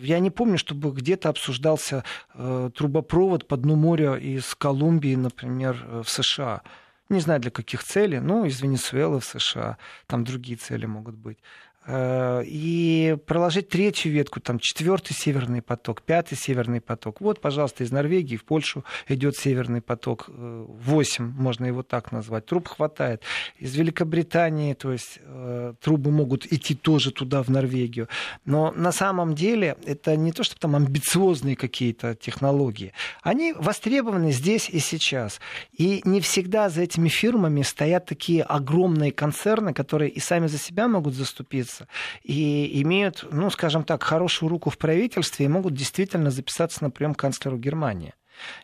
[0.01, 2.03] я не помню, чтобы где-то обсуждался
[2.33, 6.61] э, трубопровод по дну моря из Колумбии, например, э, в США.
[7.09, 11.39] Не знаю для каких целей, ну, из Венесуэлы в США, там другие цели могут быть.
[11.87, 17.21] Э, и проложить третью ветку, там четвертый северный поток, пятый северный поток.
[17.21, 22.45] Вот, пожалуйста, из Норвегии в Польшу идет северный поток, 8, э, можно его так назвать.
[22.45, 23.23] Труб хватает.
[23.57, 28.07] Из Великобритании, то есть э, трубы могут идти тоже туда, в Норвегию.
[28.45, 32.93] Но на самом деле это не то, что там амбициозные какие-то технологии.
[33.23, 35.39] Они востребованы здесь и сейчас.
[35.71, 40.87] И не всегда за этими фирмами стоят такие огромные концерны, которые и сами за себя
[40.87, 41.87] могут заступиться, заниматься.
[42.23, 47.13] И имеют, ну, скажем так, хорошую руку в правительстве и могут действительно записаться на прием
[47.13, 48.13] к канцлеру Германии.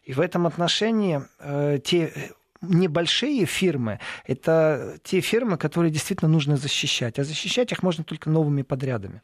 [0.04, 2.32] И в этом отношении э, те
[2.62, 7.20] небольшие фирмы– это те фирмы, которые действительно нужно защищать.
[7.20, 9.22] А защищать их можно только новыми подрядами.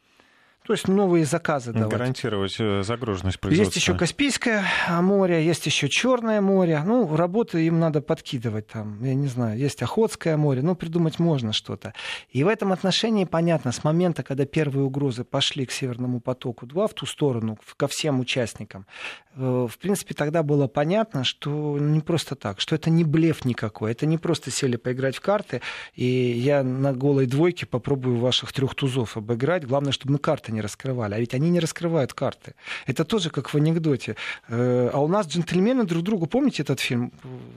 [0.64, 1.90] То есть новые заказы давать.
[1.90, 3.64] Гарантировать э, загруженность производства.
[3.64, 4.64] Есть еще Каспийское
[5.00, 6.80] море, есть еще Черное море.
[6.84, 9.02] Ну, работы им надо подкидывать там.
[9.02, 10.62] Я не знаю, есть Охотское море.
[10.62, 11.94] Ну, придумать можно что-то.
[12.30, 16.94] И в этом отношении понятно, с момента, когда первые угрозы пошли к Северному потоку-2 в
[16.94, 18.86] ту сторону, ко всем участникам,
[19.34, 23.90] э, в принципе, тогда было понятно, что не просто так, что это не блеф никакой.
[23.90, 25.60] Это не просто сели поиграть в карты,
[25.94, 29.66] и я на голой двойке попробую ваших трех тузов обыграть.
[29.66, 31.14] Главное, чтобы мы карты не раскрывали.
[31.14, 32.54] А ведь они не раскрывают карты.
[32.86, 34.16] Это тоже как в анекдоте.
[34.48, 37.12] Э, а у нас джентльмены друг другу, помните этот фильм?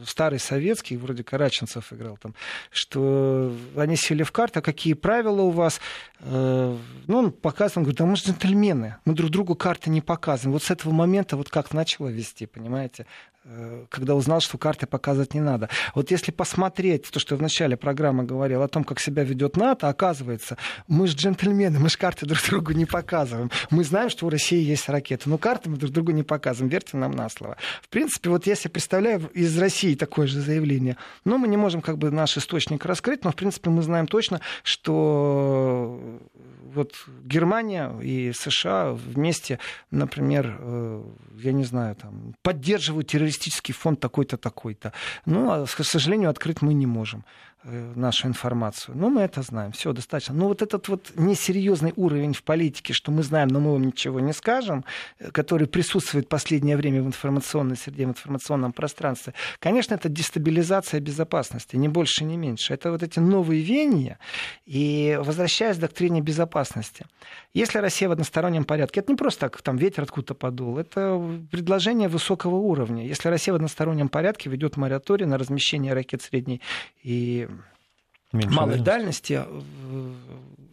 [0.06, 2.34] Старый советский, вроде Караченцев играл там,
[2.72, 5.80] что они сели в карты, а какие правила у вас?
[6.22, 6.78] Э,
[7.08, 10.54] ну, он показывает, он говорит, да мы же джентльмены, мы друг другу карты не показываем.
[10.54, 13.06] Вот с этого момента вот как начало вести, понимаете?
[13.48, 15.70] Э, когда узнал, что карты показывать не надо.
[15.94, 19.88] Вот если посмотреть то, что в начале программы говорил о том, как себя ведет НАТО,
[19.88, 23.52] оказывается, мы же джентльмены, мы же карты друг другу не показываем.
[23.70, 26.98] Мы знаем, что у России есть ракеты, но карты мы друг другу не показываем, верьте
[26.98, 27.58] нам на слово.
[27.84, 32.00] В принципе, вот если представляю из России такое же заявление, но мы не можем как
[32.00, 36.20] бы наш источник раскрыть, но в принципе мы знаем точно, что
[36.76, 36.94] вот
[37.24, 39.60] Германия и США вместе,
[39.92, 41.04] например, э,
[41.42, 44.92] я не знаю, там, поддерживают террористический фонд такой-то, такой-то.
[45.26, 47.24] Ну, а, к сожалению, открыть мы не можем.
[47.68, 48.96] Э, нашу информацию.
[48.96, 50.36] Ну, мы это знаем, все достаточно.
[50.36, 54.20] Но вот этот вот несерьезный уровень в политике, что мы знаем, но мы вам ничего
[54.20, 54.86] не скажем,
[55.18, 61.00] э, который присутствует в последнее время в информационной среде, в информационном пространстве, конечно, это дестабилизация
[61.00, 62.72] безопасности, ни больше, ни меньше.
[62.76, 64.20] Это вот эти новые веяния.
[64.68, 67.08] И возвращаясь к доктрине безопасности.
[67.56, 72.10] Если Россия в одностороннем порядке, это не просто так, там ветер откуда-то подул, это предложение
[72.10, 73.08] высокого уровня.
[73.08, 76.62] Если Россия в одностороннем порядке ведет мораторий на размещение ракет средней
[77.02, 77.48] и
[78.36, 80.14] Меньше малой дальности э,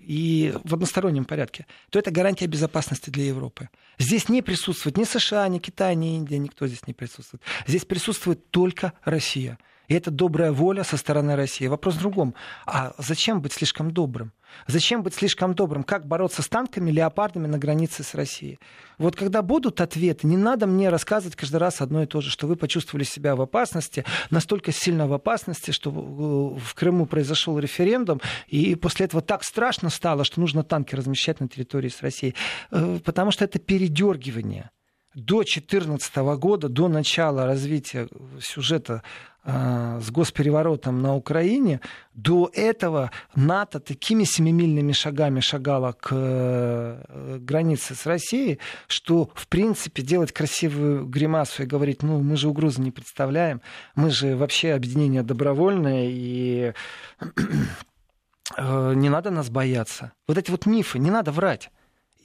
[0.00, 3.68] и в одностороннем порядке, то это гарантия безопасности для Европы.
[3.98, 7.42] Здесь не присутствует ни США, ни Китай, ни Индия, никто здесь не присутствует.
[7.66, 9.58] Здесь присутствует только Россия.
[9.88, 11.66] И это добрая воля со стороны России.
[11.66, 12.34] Вопрос в другом.
[12.66, 14.32] А зачем быть слишком добрым?
[14.66, 15.82] Зачем быть слишком добрым?
[15.82, 18.58] Как бороться с танками, леопардами на границе с Россией?
[18.98, 22.46] Вот когда будут ответы, не надо мне рассказывать каждый раз одно и то же, что
[22.46, 28.74] вы почувствовали себя в опасности, настолько сильно в опасности, что в Крыму произошел референдум, и
[28.74, 32.34] после этого так страшно стало, что нужно танки размещать на территории с Россией.
[32.70, 34.70] Э, потому что это передергивание
[35.14, 38.08] до 2014 года, до начала развития
[38.40, 41.80] сюжета э, с госпереворотом на Украине,
[42.14, 50.02] до этого НАТО такими семимильными шагами шагало к э, границе с Россией, что, в принципе,
[50.02, 53.62] делать красивую гримасу и говорить, ну, мы же угрозы не представляем,
[53.96, 56.72] мы же вообще объединение добровольное, и
[58.56, 60.12] э, не надо нас бояться.
[60.28, 61.70] Вот эти вот мифы, не надо врать.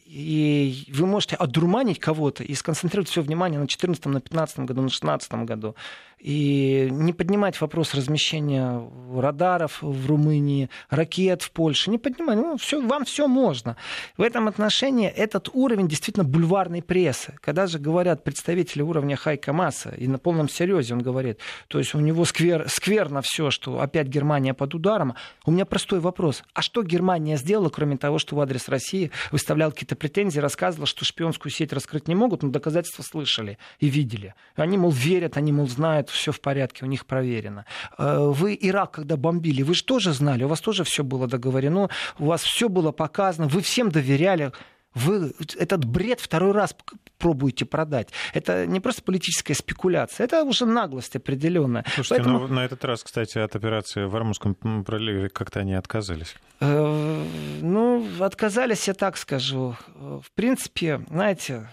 [0.05, 4.87] И вы можете одурманить кого-то и сконцентрировать все внимание на 2014, на 2015 году, на
[4.87, 5.75] 2016 году
[6.19, 8.81] и не поднимать вопрос размещения
[9.15, 13.77] радаров в Румынии, ракет в Польше, не поднимать, ну, все, вам все можно.
[14.17, 17.35] В этом отношении этот уровень действительно бульварной прессы.
[17.41, 21.93] Когда же говорят представители уровня Хайка Масса, и на полном серьезе он говорит, то есть
[21.93, 25.15] у него сквер, скверно все, что опять Германия под ударом,
[25.45, 26.43] у меня простой вопрос.
[26.53, 31.05] А что Германия сделала, кроме того, что в адрес России выставлял какие-то претензии, рассказывала, что
[31.05, 34.33] шпионскую сеть раскрыть не могут, но доказательства слышали и видели.
[34.55, 37.65] Они, мол, верят, они, мол, знают, это все в порядке, у них проверено.
[37.97, 41.89] Э, вы Ирак, когда бомбили, вы же тоже знали, у вас тоже все было договорено,
[42.17, 44.51] у вас все было показано, вы всем доверяли.
[44.95, 46.75] Вы этот бред второй раз
[47.19, 48.09] пробуете продать.
[48.33, 51.85] Это не просто политическая спекуляция, это уже наглость определенная.
[51.93, 52.47] Слушайте, Поэтому...
[52.47, 56.35] ну, на этот раз, кстати, от операции в Армузском проливе как-то они отказались.
[56.61, 57.23] Э,
[57.61, 59.75] ну, отказались, я так скажу.
[59.95, 61.69] В принципе, знаете,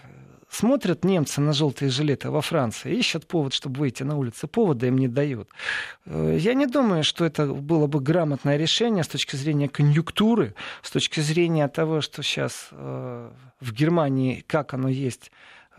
[0.57, 4.47] Смотрят немцы на желтые жилеты во Франции, ищут повод, чтобы выйти на улицу.
[4.47, 5.49] Повода им не дают.
[6.05, 10.91] Э, я не думаю, что это было бы грамотное решение с точки зрения конъюнктуры, с
[10.91, 15.29] точки зрения того, что сейчас э, в Германии, как оно есть,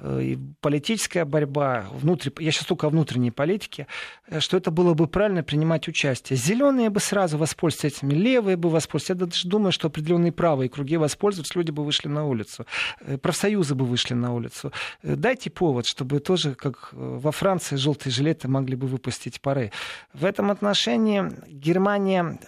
[0.04, 3.86] и политическая борьба, внутри, я сейчас только о внутренней политике,
[4.26, 6.36] э, что это было бы правильно принимать участие.
[6.36, 9.20] Зеленые бы сразу воспользовались этими, левые бы воспользовались.
[9.20, 12.66] Я даже думаю, что определенные правые круги воспользовались, люди бы вышли на улицу,
[13.00, 14.72] э, профсоюзы бы вышли на улицу.
[15.02, 19.72] Дайте повод, чтобы тоже, как во Франции, желтые жилеты могли бы выпустить пары.
[20.12, 22.38] В этом отношении Германия,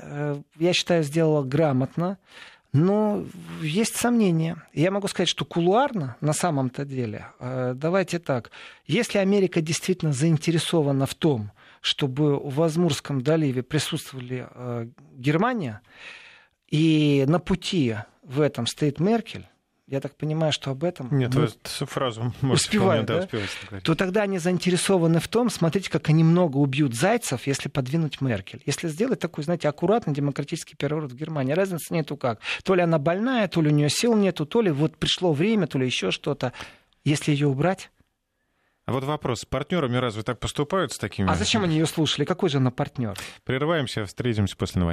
[0.59, 2.18] я считаю, сделала грамотно.
[2.78, 3.24] Но
[3.60, 4.56] есть сомнения.
[4.72, 8.52] Я могу сказать, что кулуарно, на самом-то деле, э, давайте так,
[8.86, 11.50] если Америка действительно заинтересована в том,
[11.80, 15.80] чтобы в Азмурском доливе присутствовали э, Германия,
[16.68, 19.48] и на пути в этом стоит Меркель,
[19.89, 21.09] я так понимаю, что об этом...
[21.16, 21.45] Нет, мы...
[21.45, 23.26] эту фразу успевают, да?
[23.70, 28.20] да то тогда они заинтересованы в том, смотрите, как они много убьют зайцев, если подвинуть
[28.20, 28.62] Меркель.
[28.66, 31.55] Если сделать такой, знаете, аккуратный демократический переворот в Германии.
[31.55, 32.41] Разницы нету как.
[32.64, 35.66] То ли она больная, то ли у нее сил нету, то ли вот пришло время,
[35.66, 36.53] то ли еще что-то.
[37.05, 37.91] Если ее убрать,
[38.89, 41.30] а вот вопрос, с партнерами разве так поступают с такими?
[41.30, 42.24] А зачем они ее слушали?
[42.24, 43.18] Какой же она партнер?
[43.45, 44.86] Прерываемся, встретимся после новостей.